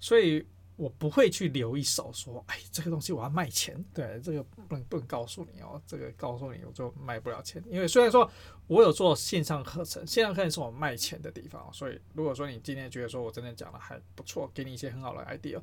[0.00, 0.44] 所以
[0.76, 8.30] 我不会去留一手说，哎，这个东西我要卖钱，对，这个不能不能告诉你哦，这个告诉你我就卖不了钱，因为虽然说
[8.66, 15.58] 我有做线上课程，线上课程是我卖钱的地方，所以如果说你今天觉得说我真的讲的还不错，给你一些很好的 idea，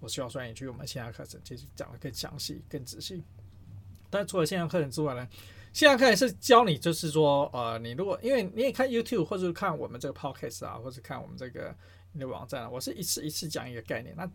[0.00, 3.22] 我希望说你去我们线上课程其实讲的更详细、更仔细。
[4.10, 5.26] 但除了线上课程之外呢，
[5.72, 11.74] 线上课程是教你，就是说，呃，你如果因为你也看 YouTube 或者看我们这个 Podcast 啊，或者看我们这个
[12.12, 14.14] 你的网站，我是一次一次讲一个概念。
[14.16, 14.30] 那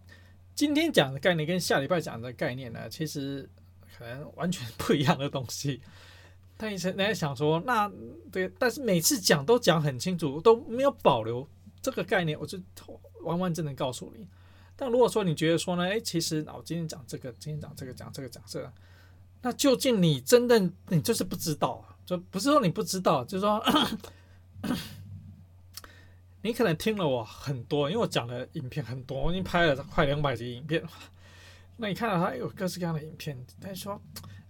[0.55, 3.49] 今天讲的概念跟下礼拜讲的概念呢，其实
[3.97, 5.81] 可能完全不一样的东西。
[6.55, 7.91] 但你是在想说，那
[8.31, 11.47] 对，但是每次讲都讲很清楚，都没有保留
[11.81, 12.59] 这个概念，我就
[13.23, 14.27] 完完整整告诉你。
[14.75, 18.71] 但如果说你觉得说呢，哎，其实我今天讲这个，今天讲这个，讲这个，讲这个。
[19.41, 23.61] 那究竟你真的你就是不知道，就不是说你不知道，就是说
[26.43, 30.89] 你可能听了我很多，因为我讲的影片很多，我已经拍了快两百集影片了。
[31.77, 33.99] 那你看到他有各式各样的影片，但是说，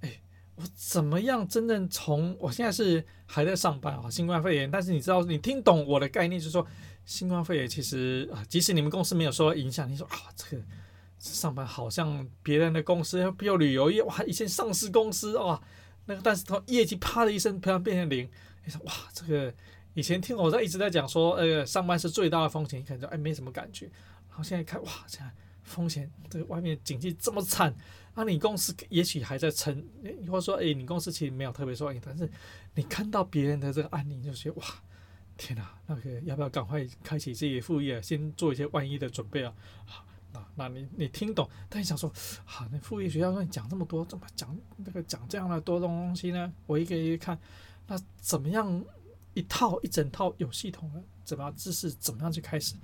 [0.01, 0.19] 哎，
[0.55, 6.67] 我怎么样真正从我现在是还在上班啊，新冠肺炎，但是你知道你听懂我的概念，就是说
[7.05, 10.63] 新冠肺炎其实啊，即使你们公司没有受到影响，你说啊这个。
[11.19, 15.61] 上班好像别人的公司，比如旅游业，哇，以前上市公司哇，
[16.03, 18.29] 那个但是他业绩啪的一声突然变成零，
[18.65, 19.53] 你说哇，这个
[19.93, 23.85] 以前听我在一直在讲说，呃，上班是最大的风险，你可能就哎没什么感觉，
[24.29, 25.31] 然后现在看哇，这样
[25.63, 27.73] 风险这个外面经济这么惨，
[28.15, 29.83] 啊，你公司也许还在撑，
[30.27, 32.29] 或者说哎，你公司其实没有特别受影响，但是
[32.75, 34.65] 你看到别人的这个案例，就觉得哇，
[35.37, 39.53] 天哪，那个要不要赶快开启自己副业，先做一些万一的准备啊？
[40.33, 41.47] 啊，那你你听懂？
[41.69, 42.11] 但想说，
[42.43, 46.51] 好，那副业学校说你讲这么多，怎么讲那个讲这样的多东西呢？
[46.65, 47.37] 我一个一个看，
[47.85, 48.83] 那怎么样
[49.33, 52.75] 一套一整套有系统的怎么样知识，怎么样去开始？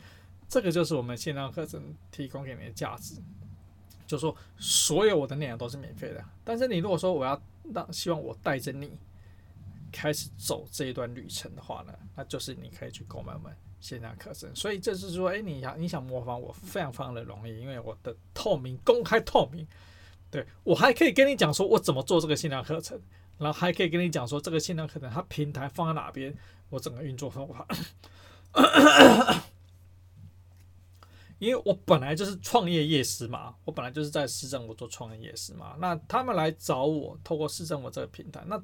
[0.47, 3.15] 这个就是我们线上课程提供给你的价值，
[4.07, 6.25] 就是说所有我的内容都是免费的。
[6.43, 7.39] 但是你如果说我要
[7.73, 8.99] 让希望我带着你
[9.91, 14.49] 开始走这一段旅程的话呢，那就是你可以去购买我们线上课程。
[14.55, 19.67] 所以这是说，哎，你想你想模仿我，非常非常的容易，因为我的透明、公开、透明。
[20.31, 22.99] 对，我还可以跟你讲说我怎么做这个线上课程，
[23.39, 26.31] 然后还可以跟你讲说这个线上课程它平台放在哪边，
[26.69, 27.65] 我整个运作方法。
[31.39, 35.73] 因为我本来就是创业业师嘛，我本来就是在市政府做创业夜市嘛。
[35.79, 38.61] 那他们来找我，透过市政府这个平台，那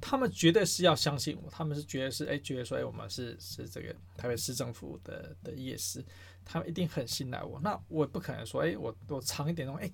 [0.00, 6.02] 他们绝对是要相信我，他们是觉得是哎，觉得说哎，我们是是这个台北市政府的的夜市，
[6.46, 7.60] 他们一定很信赖我。
[7.60, 9.90] 那我不可能说哎，我我长一点东西，哎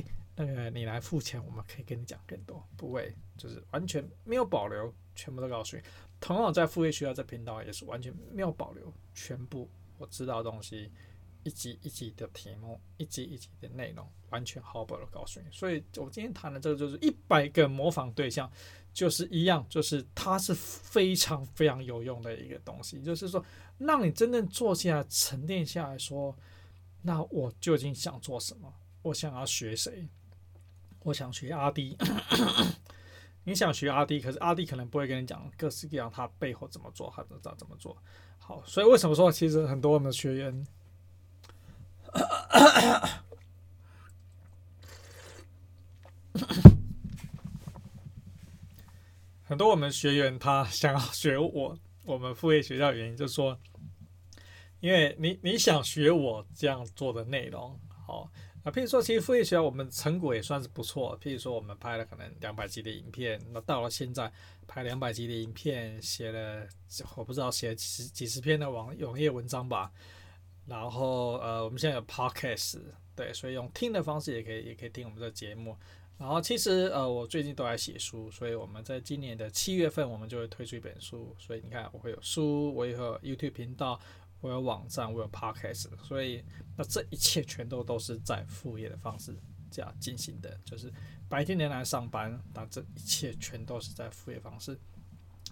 [0.00, 0.04] 哎，
[0.36, 5.82] 那个你来付钱，我们可以跟你讲更多，不会，就是完全没有保留，全部都告诉你。
[6.20, 9.68] 同样在副业学校这频道也是完全没有保留，全部
[9.98, 10.90] 我知道的东西。
[11.46, 15.46] 一集一集的题目，一集一集的内容，完全毫不告诉你。
[15.52, 18.50] 所以我今天谈的这个就是一百个模仿对象，
[18.94, 23.02] 就是一样，就是它是非常非常有用的一个东西。
[23.02, 23.44] 就是说，
[23.76, 26.34] 让你真正坐下来沉淀下来说，
[27.02, 28.72] 那我究竟想做什么？
[29.02, 30.08] 我想要学谁？
[31.00, 31.94] 我想学阿迪。
[33.44, 37.96] 你想学阿弟，可是阿弟可能不会跟你讲各式各样他背后怎么做，他怎么怎么做。
[38.38, 40.66] 好，所以为什么说其实很多我们学员。
[49.46, 53.58] 很多我们学员他想要学我我们副业学校原因，就是说，
[54.80, 58.30] 因为你你想学我这样做的内容，好
[58.64, 61.18] 啊，譬如说，其实副业学校我们成果也算是不错。
[61.22, 64.32] 譬如说，我们拍了可能两百集的影片，那到了现在
[64.66, 66.66] 拍两百集的影片，写了
[67.14, 69.92] 我不知道写了几十几十篇的网网页文章吧。
[70.66, 72.80] 然后呃，我们现在有 podcast，
[73.14, 75.76] 对，所以用听的方式也可以，也可以听我们的节目。
[76.16, 81.36] 然后其实呃，我最近都在写书，所以我们在今年的七月份，我们就会推出一本书。
[81.38, 84.00] 所以你看，我会有书，我也有 YouTube 频道，
[84.44, 86.44] 我有网站，我有 podcast，所以
[86.76, 89.34] 那这一切全都都是在副业的方式
[89.70, 90.92] 这样进行的，就是
[91.30, 94.78] 白天仍然上班，那这一切全都是在副业方式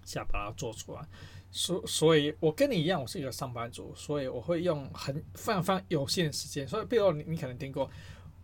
[0.04, 1.02] 下把它做出来。
[1.50, 6.68] 所所以，我跟你一样，我是一个上班族，所以我会用很非常非常有限的时间。
[6.68, 7.90] 所以，比如你你可能听过，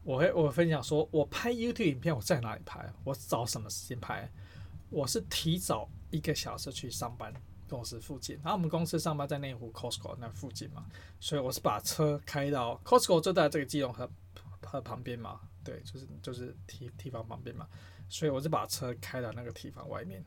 [0.02, 2.90] 我会我会分享说，我拍 YouTube 影片，我在哪里拍？
[3.04, 4.26] 我找什么时间拍？
[4.88, 7.30] 我是提早一个小时去上班
[7.68, 10.86] 公司附近，然后我们公司上班在内湖 Costco 那附近嘛，
[11.20, 14.10] 所以我是把车开到 Costco 就在这个基隆河
[14.62, 17.68] 河旁边嘛，对，就是就是堤堤防旁边嘛，
[18.08, 20.24] 所以我是把车开到那个堤防外面。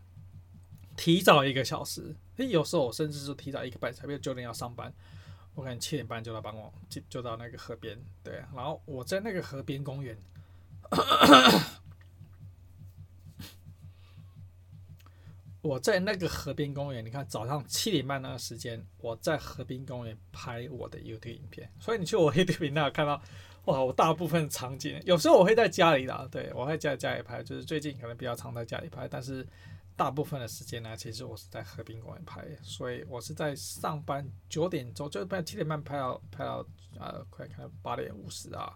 [0.98, 4.94] 提早一个小时，诶，有时候我甚至是提早一个半小时，比如九点要上班，
[5.56, 10.18] 我可能七点半就到办公，就就到那个河边，对，然后我在那个河边公园，
[15.62, 23.22] 我在那个河边公园，你看早上七点半那个时间，我在河边公园拍我的 YouTube 影片，所以你去我 YouTube 频道看到，
[23.66, 29.48] 哇，我大部分场景，有时候我会在家里啦，对，我会在家里拍，就是最近可能比较常在家里拍，但是。
[29.94, 36.66] 大部分的时间呢，其实我是在河滨公园拍，所以我是在上班九点钟，就拍七点半拍到拍到
[36.98, 38.74] 呃，快看八点五十啊，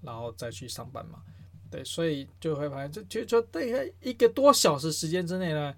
[0.00, 1.22] 然后再去上班嘛。
[1.70, 5.74] 对，所以就会发现，就就就大概一个多小时时间之内呢，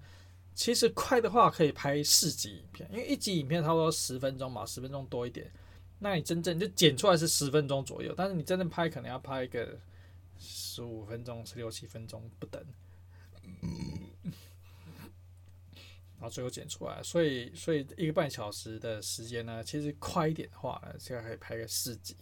[0.57, 5.51] 其实快的话可以拍四集影片，因为一集影片差不多十分钟嘛，十分钟多一点。
[5.99, 9.77] 那你真正就剪出来是十分钟左右，但是你真正拍可能要拍一个
[10.39, 12.59] 十五分钟、十六七分钟不等。
[16.19, 22.17] 然后最后剪出来，所以所以一个半小时的时间呢，其实快一点的话呢，这个可以拍个四集。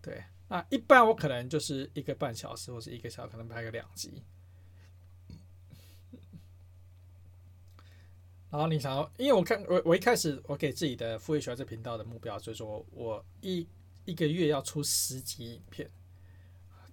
[0.00, 4.22] 对，那一般我可能就是一个半小时或者一个小时，可能拍个两集。
[8.56, 13.68] 然后你想要，因为我看我我一开始我给自己的副业学这频道的目标就是说我一
[14.06, 15.90] 一个月要出十集影片。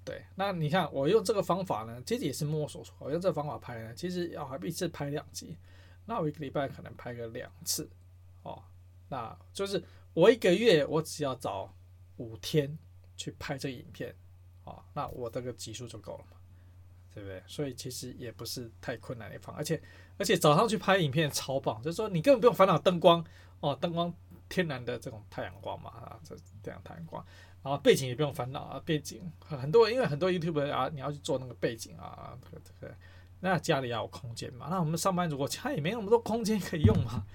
[0.03, 5.55] 对，那你看我用这个方法呢，其实也是摸索出，我用这个方法拍呢，其实要还一次拍两集。
[6.05, 7.89] 那我一个礼拜可能拍个两次，
[8.41, 8.61] 哦，
[9.07, 9.81] 那就是
[10.13, 11.73] 我一个月我只要找
[12.17, 12.77] 五天
[13.15, 14.13] 去拍这个影片，
[14.65, 16.25] 哦，那我这个集数就够了，
[17.13, 17.41] 对不对？
[17.47, 19.81] 所以其实也不是太困难的方，而且
[20.17, 23.23] 而且早上去拍影片超棒，就是说你根本不用烦恼灯光，
[23.59, 24.13] 哦，灯光
[24.49, 27.23] 天然的这种太阳光嘛，啊，这这样太阳光，
[27.61, 32.93] 然后背景也不用烦恼啊，背景很多因为很多 YouTube 啊，你要去做那个背景啊，这个这个。
[33.45, 34.67] 那家里要有空间嘛？
[34.69, 37.25] 那我们上班族，我家也没那么多空间可以用嘛，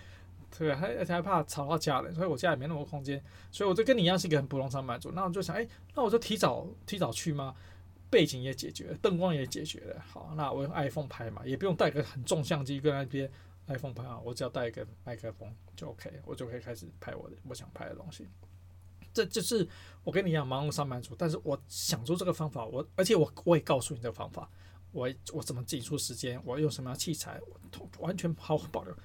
[0.58, 5.12] 对，还而且还怕吵到家人，所以我家里没那么多空间，所以我就跟你一样是一个很普通上班族。
[5.12, 7.54] 那我就想，哎，那我就提早提早去吗？
[8.10, 10.00] 背景也解决了，灯光也解决了。
[10.00, 13.30] 好，那我用 iPhone 拍嘛，也不用带个很重相机跟那边
[13.66, 18.26] iPhone 拍啊，我只要带一个麦克风就 OK，我就可以开始拍我的我想拍的东西。
[19.12, 19.66] 这就是
[20.04, 24.48] 我跟你一样忙碌上班族，但是我想出这个方法，我而且我我也告诉你这个方法，
[24.92, 27.40] 我我怎么挤出时间，我用什么样器材，
[27.78, 28.96] 我完全毫无保留，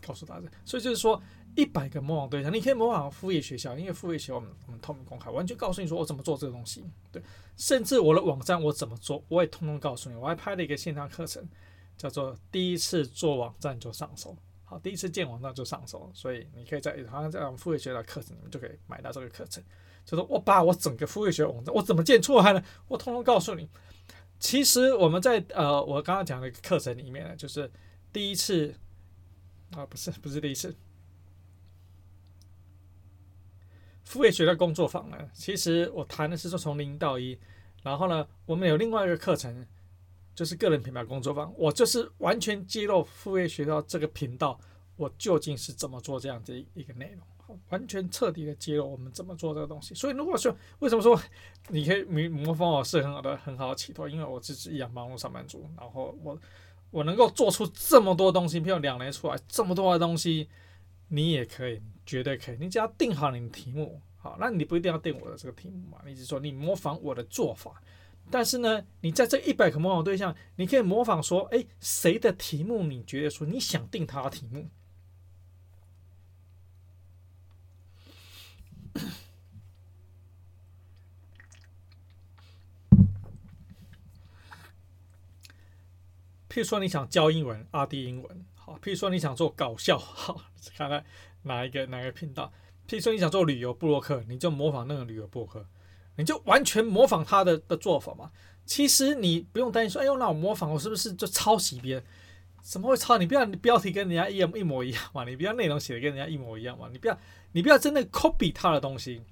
[0.00, 0.48] 告诉大家。
[0.64, 1.22] 所以就是说，
[1.54, 7.22] 一百个模仿对象，你可以模仿副业学校，因为副业学校我们我们透明公开，完全告诉你说我怎么做这个东西，对，
[7.56, 11.46] 甚至我的网站我怎么做，我也通通告诉你，我还拍了一个线上课程，
[11.96, 14.36] 叫做第一次做网站就上手。
[14.64, 19.62] 好，第一次建网站就上手，所以你可以在好像在我们副业学的课程里面就可以买到这个课程。
[20.04, 22.64] 就是我把我整个副业学网站我怎么建出来呢？
[22.88, 23.68] 我通通告诉你。
[24.40, 27.70] 其实我们在呃，我刚刚讲的课程里面呢，就是
[28.12, 28.74] 第一次
[29.76, 30.74] 啊，不是不是第一次
[34.12, 35.16] 副业学的工作坊呢。
[35.32, 37.38] 其实我谈的是说从零到一，
[37.82, 39.66] 然后呢，我们有另外一个课程。
[40.34, 44.58] 就是个人品牌工作坊，我就是完全揭露副业学校这个频道，
[44.96, 47.14] 我究竟是怎么做这样的一个内
[47.46, 49.94] 容，完全彻底的揭露我们怎么做这个东西。
[49.94, 51.20] 所以如果说为什么说
[51.68, 56.40] 你可以模模仿我是很好的很好的起头，因为我只是一样忙碌上班族，然后我
[56.90, 60.48] 我能够做出这么多东西，比如两年出来这么多的东西，
[61.08, 62.56] 你也可以，绝对可以。
[62.60, 67.82] 你只要定好你的题目，好，那你不一定要定我的这个题目嘛，你只说你模仿我的做法。
[68.30, 74.70] 但是呢，你在这一百个模仿对象，你可以模仿说，哎，谁的题目你觉得说你想定他的题目？
[86.48, 90.42] 譬如说你想教英文，阿迪英文，好；譬如说你想做搞笑，好，
[90.76, 91.02] 看看
[91.42, 92.50] 哪一个哪一个频道；
[92.88, 95.66] 譬如说你想做旅游部落客，你就模仿那个旅游部落客。
[96.16, 98.30] 你就完全模仿他的的做法嘛？
[98.66, 102.04] 其实你不用担心说，哎呦，那我模仿我是不是就抄袭别人？
[102.60, 103.16] 怎么会抄？
[103.16, 105.24] 你不要标题跟人家一一模一样嘛？
[105.24, 106.90] 你不要内容写的跟人家一模一样嘛？
[106.92, 107.18] 你不要
[107.52, 109.22] 你不要真的 copy 他的东西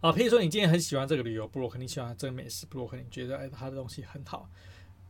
[0.00, 0.12] 啊！
[0.12, 4.50] 譬如说你今天很喜欢这个旅游部落客，你喜欢这个美食部落客，你觉得哎他的东西很好，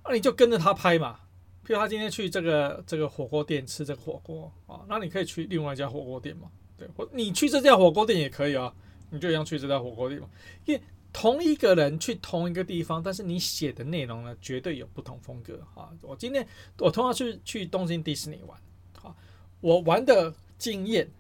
[0.05, 1.19] 那你就跟着他拍嘛。
[1.65, 6.51] 譬如他今天去这个这个火锅店吃这个火锅啊，那你可以去另外一家火锅店嘛？
[6.77, 8.75] 对，或你去这家火锅店也可以啊。
[9.13, 10.31] 你就一样去这家火锅店嘛，
[10.65, 10.81] 因为
[11.13, 15.91] 同一个人去同一个地方，但是你写的内容呢，绝对有不同风格啊。
[16.01, 16.47] 我今天
[16.79, 18.57] 我同样去去东京迪士尼玩，
[19.03, 19.13] 啊，
[19.61, 21.11] 我玩的经验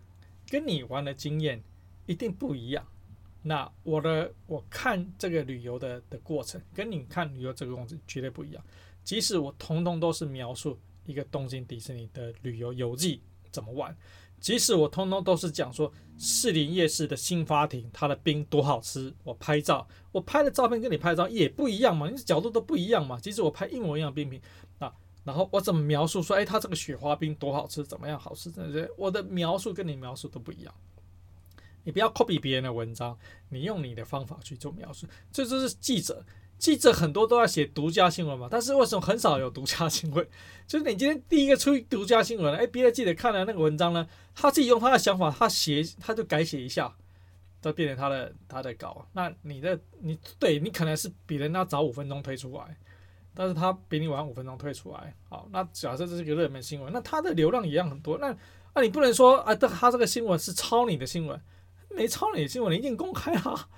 [0.48, 1.60] 跟你玩的经验
[2.06, 2.86] 一定不一样。
[3.42, 8.64] 那我的我看这个旅游的的过程，跟你看旅游这个过程绝对不一样。
[9.10, 13.96] 即使我通通都是描述一个东京迪士尼的旅游游记怎么玩。
[14.38, 23.18] 即使我通通都是讲说士林夜市的新发亭，它的冰多好吃，我拍照，我拍的照片跟你拍照也不一样嘛，你角度都不一样嘛。
[23.18, 24.40] 即使我拍一模一样的冰品
[24.78, 24.94] 啊，
[25.24, 28.48] 然后我怎么描述说，哎，它这个雪花冰多好吃，怎么样好吃？
[28.52, 30.72] 这些我的描述跟你描述都不一样。
[31.82, 36.24] 你不要 copy 别人的文章，你用你的方法去做描述，这就是记者。
[36.60, 40.24] 记者很多都要写独家新闻嘛，但是为什么很少有独家新闻？
[40.68, 46.94] 就是你今天第一个出独家新闻了，哎，别的记者看了那个文章呢，他自己用他的想法，他写他就改写一下，
[47.62, 49.06] 都变成他的他的稿。
[49.14, 52.76] 那你的你对你可能是比人家早五分钟推出来，
[53.34, 55.14] 但是他比你晚五分钟推出来。
[55.30, 58.18] 好，那假设这是一个热门新闻，那他的流量一样很多。
[58.18, 58.36] 那
[58.74, 61.40] 那你不能说啊，他这个新闻是抄你的新闻，
[61.88, 63.68] 没抄你的新闻，你已经公开了。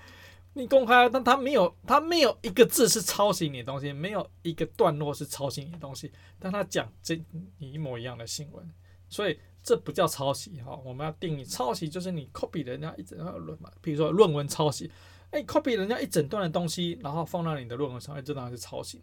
[0.54, 7.18] 你公开，但他没有，他没有一个字是抄袭你的东西，没有一个段落是抄袭你的东西，但他讲这
[7.58, 8.70] 一模一样的新闻，
[9.08, 10.78] 所以这不叫抄袭哈。
[10.84, 14.90] 我们要定义抄袭就是你 copy 人家一整段论嘛，比如说论文抄袭，
[15.30, 19.02] 哎，copy 人家一整段的东西，然后放到你的论文上，哎，这当然是抄袭。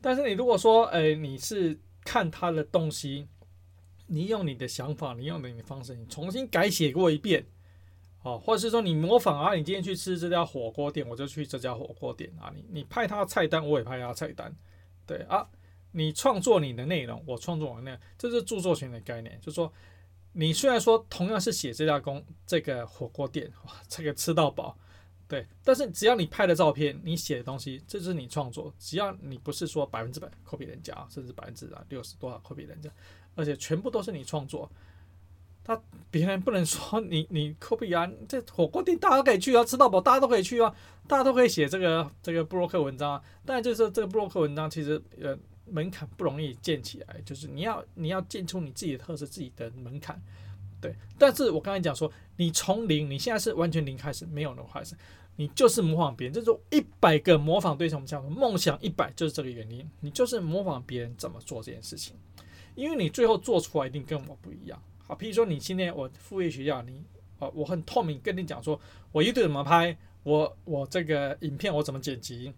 [0.00, 3.28] 但是你如果说，哎，你是看他的东西，
[4.08, 7.46] 你用你的想法，你用你的方式，你重新改写过一遍。
[8.22, 12.52] 哦，或者是说你模仿啊，你今天去吃这家火锅店，我就去这家火锅店啊。
[12.54, 14.54] 你你拍他菜单，我也拍他菜单，
[15.06, 15.48] 对啊。
[15.92, 19.38] 你创作你的内容，我创作我的内容，这是著作权的概念。
[19.40, 19.72] 就是说，
[20.32, 24.76] 你虽然说同样是写这家公这个火锅店，哇，这个吃到饱，
[25.26, 32.90] 对，但是只要你拍的照片，你写的东西，这是你创作，只要你不是说百分之百 copy 人家，甚至百分之啊六十多少 copy 人家，
[33.34, 34.70] 而且全部都是你创作。
[35.68, 35.78] 他
[36.10, 40.74] 别人不能说你你 copy 啊，这火锅店大家都可以去啊，吃到饱大家都可以去啊，
[41.06, 43.22] 大家都可以写这个这个部落客文章啊。
[43.44, 50.18] 但就是这个部落客文章其实呃门槛不容易建起来，就是你要你要建出你自己的特色，自己的门槛。
[50.80, 54.94] 对，但是我刚才讲说，你从零，你现在是完全零开始，没有的话是，
[55.36, 62.16] 你就是模仿别人，就是一百个模仿对象，我们讲梦想一百就是这个原因，你就是模仿别人怎么做这件事情。
[62.74, 64.80] 因为你最后做出来一定跟我不一样。
[65.08, 67.02] 好，譬如说你今天我副业学校，你
[67.38, 68.78] 啊，我很透明跟你讲说，
[69.10, 72.52] 我 YouTube 怎么拍，我我这个影片我怎么剪辑，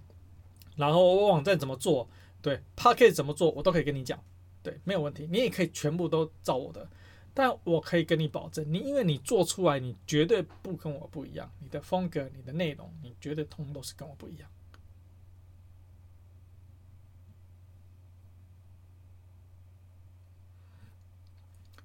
[0.75, 2.09] 然后我网站怎么做，
[2.43, 4.21] 对，Podcast 怎么做，我都可以跟你讲，
[4.65, 6.87] 对，没有问题，你也可以全部都照我的。
[7.33, 14.51] 但我可以跟你保证，你因为你做出来，你绝对不跟我不一样，你的风格、你的内容，你绝对通通都是跟我不一样。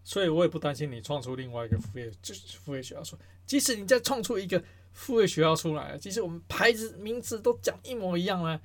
[0.05, 3.17] 所以我也不担心你创出另外一个副业，就是副业学校出。
[3.45, 8.61] 即使你再创出一个副业学校出来，即使我们牌子名字都讲一模一样呢，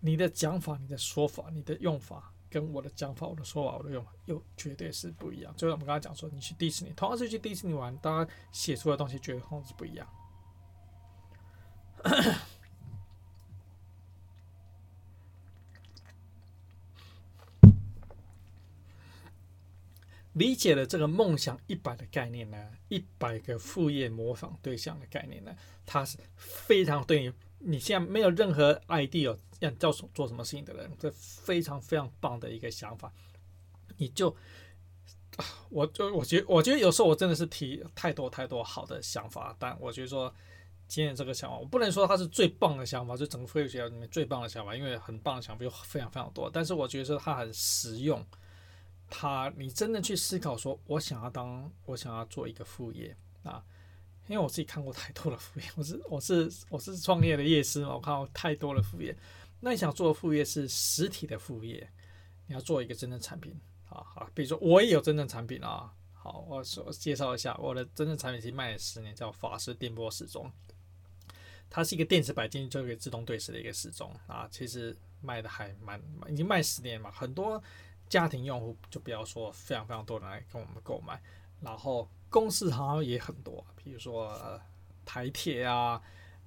[0.00, 2.32] 你的讲法、你的说法、你的用法。
[2.50, 5.54] 跟我的讲法、我的说法、我的用法又绝对是不一样。
[5.54, 10.08] 就像我们刚才讲说，你去迪士尼，同样是去迪士尼玩，大家写出来的东西绝对是不一样。
[20.38, 27.32] 理解了这个梦想一百的概念呢，一百个副业模仿对象的概念呢，它是非常对你。
[27.60, 33.12] 你现在没有任何 idea 要叫做什么事情的人，这非常非常棒的一个想法。
[33.96, 34.32] 你就，
[35.68, 40.32] 我就我觉得我觉得有时候我真的是提太多太多好的想法，但我觉得说
[40.86, 46.48] 今天这个想法，我不能说它是最棒的想法，就整个副业学校里面最棒的想法，因为很棒的想法有非常非常多。
[46.48, 48.24] 但是我觉得说它很实用，
[49.08, 53.64] 他你真的去思考说，我想要当我想要做一个副业啊。
[54.26, 59.16] 因为我自己看过太多的副业，我是我是我是创业的业师嘛，我看过太多的副业。
[59.60, 61.90] 那你想做的副业是实体的副业，
[62.46, 70.52] 你要做一个真正产品啊好，比如说我也有真正产品啊，好，我说介绍一下我的真正产品，已经卖了十年，叫法式电波时钟，
[71.70, 75.98] 它是一个电子摆进就可以自动对时的一个时钟啊，其实卖的还蛮
[76.28, 77.62] 已经卖十年嘛，很多
[78.08, 81.20] 家庭用户就不要说非常非常多人来跟我们购买，
[81.60, 82.08] 然后。
[82.30, 84.38] 公司好像也很多，比如说、
[85.06, 85.98] 台铁啊，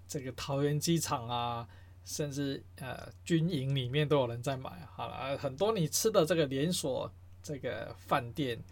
[0.08, 1.68] 这个桃园机场啊，
[2.06, 4.70] 甚至呃军营里面都有人在买。
[4.94, 8.64] 好了，很多你吃的这个连锁这个饭店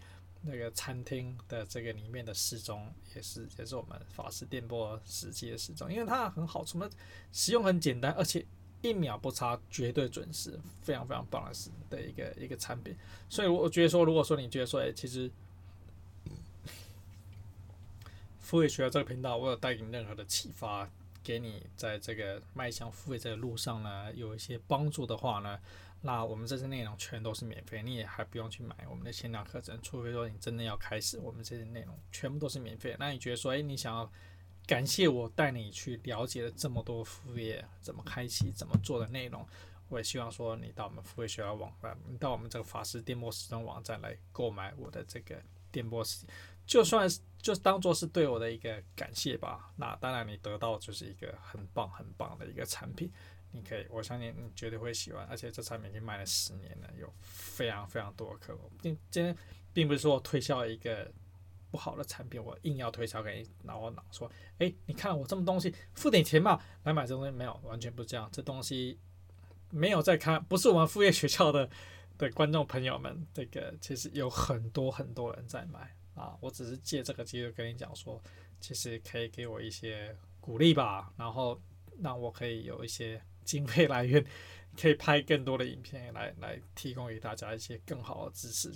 [0.43, 6.87] 那个餐厅的这个里面的时钟，也是也是我们法式电波时机的时钟，因为它很好，什么
[7.31, 8.45] 使用很简单，而且
[8.81, 12.95] 一秒不差，绝对准时，非常非常棒的是的一个一个产品。
[13.29, 15.31] 所以我觉得说，如果说你觉得说，哎，其实。
[18.39, 20.89] 副业学校这个频道，我有带给你任何的启发，
[21.23, 25.59] 给你在这个迈向副业这个路上呢，有一些帮助的话呢，
[26.01, 32.95] 那我们这些内容全都是免费，你也还不用去买我们的限量课程，除非说你真的要开始，我们这些内容全部都是免费。
[32.97, 34.11] 那你觉得说，哎，你想要
[34.69, 39.43] 感谢我带你去了解了这么多副业怎么开启、怎么做的内容，
[39.87, 45.41] 我也希望说你到我们副业学校网站，你到我们这个法师电波时钟网站来购买我的这个
[45.71, 46.23] 电波时。
[46.67, 53.11] 就算是就当做是对我的一个感谢吧，那当然你得到就是一个很棒很棒的一个产品，
[53.51, 58.71] 你可以，我相信你绝对会喜欢，而且这产品已经卖了十年了，有非常非常多的客户。
[58.83, 59.35] 今今天
[59.73, 61.11] 并不是说推销一个
[61.71, 68.99] 不好的产品，我硬要推销给你，然后说，哎，你看我这么东西，付点钱嘛，来买这东西，没有，完全不是这样，这东西
[69.69, 71.69] 没有在看，不是我们副业学校的
[72.17, 75.95] 的观众朋友们，这个其实有很多很多人在买。
[76.15, 78.21] 啊，我只是借这个机会跟你讲说，
[78.59, 81.57] 其实可以给我一些鼓励吧，然后
[82.01, 84.25] 让我可以有一些经费来源，
[84.75, 88.69] 可以拍更多的影片来来提供给大家一些更好的知识。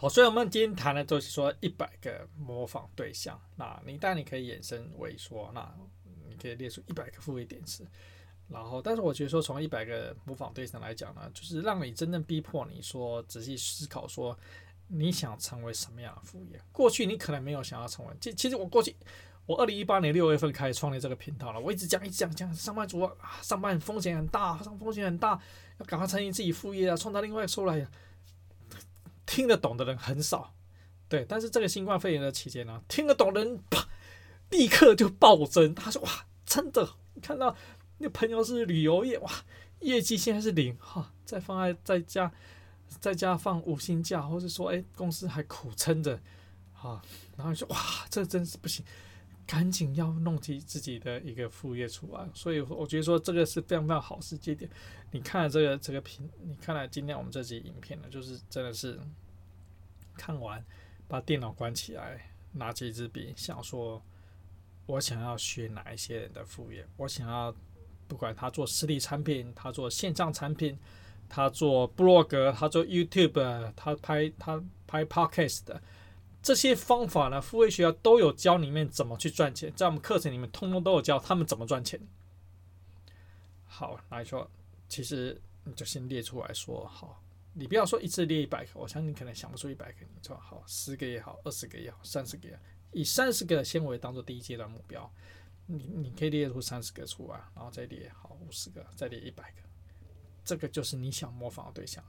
[0.00, 5.70] 好，所以我们今天谈的就是说一百个模仿对象，那你当然你可以衍生为说，那
[6.26, 7.86] 你可以列出一百个副业点子，
[8.48, 14.34] 然后但是我觉得说从一百个模仿对象来讲呢，就是让你真正逼迫你说仔细思考说。
[14.92, 16.60] 你想成为什么样的副业？
[16.72, 18.12] 过去你可能没有想要成为。
[18.20, 18.96] 其其实我过去，
[19.46, 21.60] 我二零一八年六月份开始创立这个频道了。
[21.60, 25.40] 我一直讲，一直讲，讲上班族啊，上班风险很大，上风险很大，
[25.78, 27.86] 要赶快成立自己副业啊，创造另外一个收入来。
[29.30, 30.52] 听得懂的人很少，
[31.08, 31.24] 对。
[31.28, 33.86] 但是这个新冠肺炎的期间呢，听得懂的人啪，
[34.50, 35.72] 立刻就暴增。
[35.72, 36.96] 他说：“哇，真的！
[37.22, 37.54] 看到
[37.98, 39.30] 那朋友是旅游业，哇，
[39.78, 42.32] 业绩现在是零哈，再放在在家。”
[42.98, 46.20] 在家放五星假，或者说，哎，公司还苦撑着，
[46.74, 47.00] 啊，
[47.36, 47.78] 然后说，哇，
[48.10, 48.84] 这真是不行，
[49.46, 52.28] 赶紧要弄起自己的一个副业出来。
[52.34, 54.68] 所以我觉得说，这个是非常非常好时机点。
[55.12, 58.98] 你看了这个这个评，你看了今天我们这集影片呢，就是真的是
[60.16, 60.64] 看完，
[61.08, 64.02] 把电脑关起来，拿起一支笔，想说，
[64.86, 67.54] 我想要学哪一些人的副业，我想要，
[68.08, 70.78] 不管他做实体产品，他做线上产品。
[71.32, 75.80] 他做部落格，他做 YouTube，他拍他拍 Podcast 的
[76.42, 82.00] 这些方法呢，付费学校都有教里面怎么去赚钱，在我们课程里面通通都有教他们怎么赚钱。
[83.64, 84.50] 好，来说，
[84.88, 95.12] 其实你就先列出来说，好，你不要说一次列一百个，我相信你可能想不出一百个，你说好，十个也好，二十个也好，三十个也好，以三十个纤维当做第一阶段目标，
[95.66, 99.62] 你你可以列出三十个出来，然后再列好五十个，再列一百个。
[100.44, 102.04] 这个就是你想模仿的对象，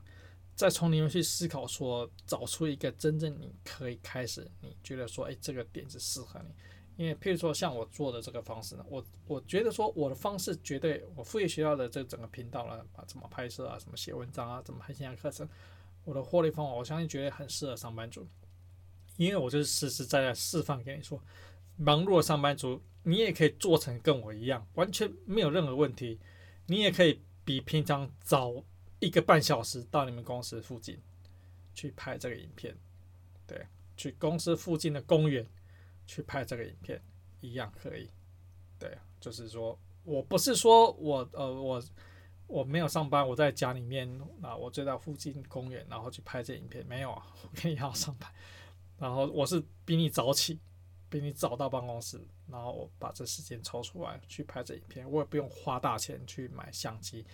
[0.56, 6.54] 再从里面去思考，说找出一个真正你可以开始，你觉得说，哎，这个点子适合你。
[6.98, 15.48] 因为譬如说像我做的这个方式呢，我我觉得说我的方式绝对，我副业学校的这整个频道呢，啊，怎么拍摄啊，怎么写文章啊，怎么拍线下课程，
[16.04, 18.28] 我的获利方法，我相信绝对很适合上班族。
[19.18, 21.22] 因为我就是实实在在示范给你说，
[21.78, 26.20] 忙碌的上班族，你也可以做成跟我一样，完全没有任何问题，
[26.68, 27.20] 你也可以。
[27.44, 28.64] 比平常早
[29.00, 31.02] 一个半小时到你们公司附近
[31.74, 32.78] 去拍这个影片，
[33.48, 33.66] 对，
[33.98, 35.46] 去公司附近的公园
[36.12, 37.02] 去拍这个影片
[37.40, 38.10] 一样可以，
[38.78, 41.84] 对，就是说我不是说我呃我
[42.48, 48.30] 我没有上班，我在家里面啊，我就在附近公园然后去拍这影片，没有啊，我跟你要上班，
[48.98, 50.60] 然后我是比你早起。
[51.10, 57.26] 比你早到办公室，然后我把这时间抽出来去拍这影片，我也不用花大钱去买相机，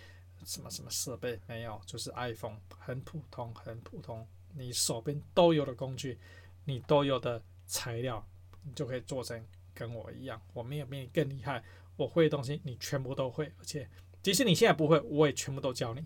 [0.44, 4.26] 什么什么设备没有，就是 iPhone，很普通，很普通，
[4.56, 6.18] 你手边都有的工具，
[6.64, 8.26] 你都有的材料，
[8.62, 9.42] 你就可以做成
[9.74, 10.40] 跟我一样。
[10.52, 11.62] 我没有比你更厉害，
[11.96, 13.88] 我会的东西你全部都会，而且
[14.22, 16.04] 即使你现在不会，我也全部都教你。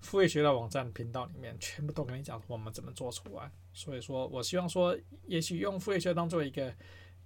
[0.00, 3.50] 付费学的网站频道里面全部都跟你讲我们怎么做出来。
[3.72, 6.72] 所以说我希望说，也许用付费学当做一个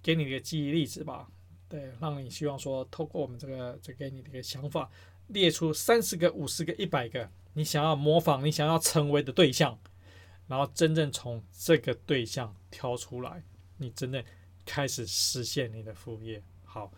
[0.03, 1.29] 给你的记忆例子吧，
[1.69, 4.91] 对，让你希望说，透过我们这个，这给你的一个想法，
[5.27, 9.79] 列出三十个、五十个、一百个你想要模仿、你想要成为的对象，
[10.47, 13.43] 然后真正从这个对象挑出来，
[13.77, 14.25] 你真的
[14.65, 16.43] 开始实现你的副业。
[16.65, 16.93] 好，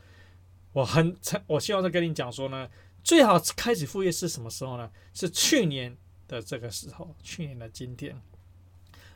[0.72, 2.70] 我很，我希望是跟你讲说呢，
[3.02, 4.90] 最好开始副业是什么时候呢？
[5.12, 5.96] 是去年
[6.28, 8.20] 的这个时候，去年的今天。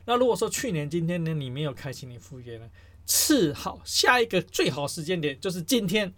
[0.04, 2.70] 那如果说去年今天呢，你没有开启你副业呢，
[3.04, 6.12] 次好下一个最好时间点就是今天，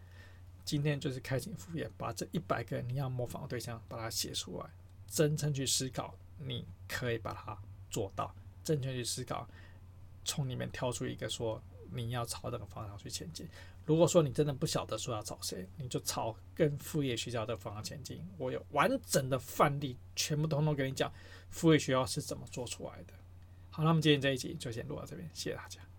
[0.64, 4.66] 今天就是开启副业，把这一百个你要模仿的对象把它写出来，
[5.08, 7.58] 真正去思考，你可以把它
[7.90, 9.48] 做到，真正去思考，
[10.24, 11.60] 从里面挑出一个说
[11.92, 13.48] 你要朝这个方向去前进。
[13.84, 18.24] 如果说你真的不晓得说要找谁，你就朝跟副业学校的方向前进。
[18.38, 21.12] 我有完整的范例，全部通通跟你讲，
[21.48, 23.14] 副业学校是怎么做出来的。
[23.70, 25.89] 好，那么今天这一集就先录到这边，谢谢大家。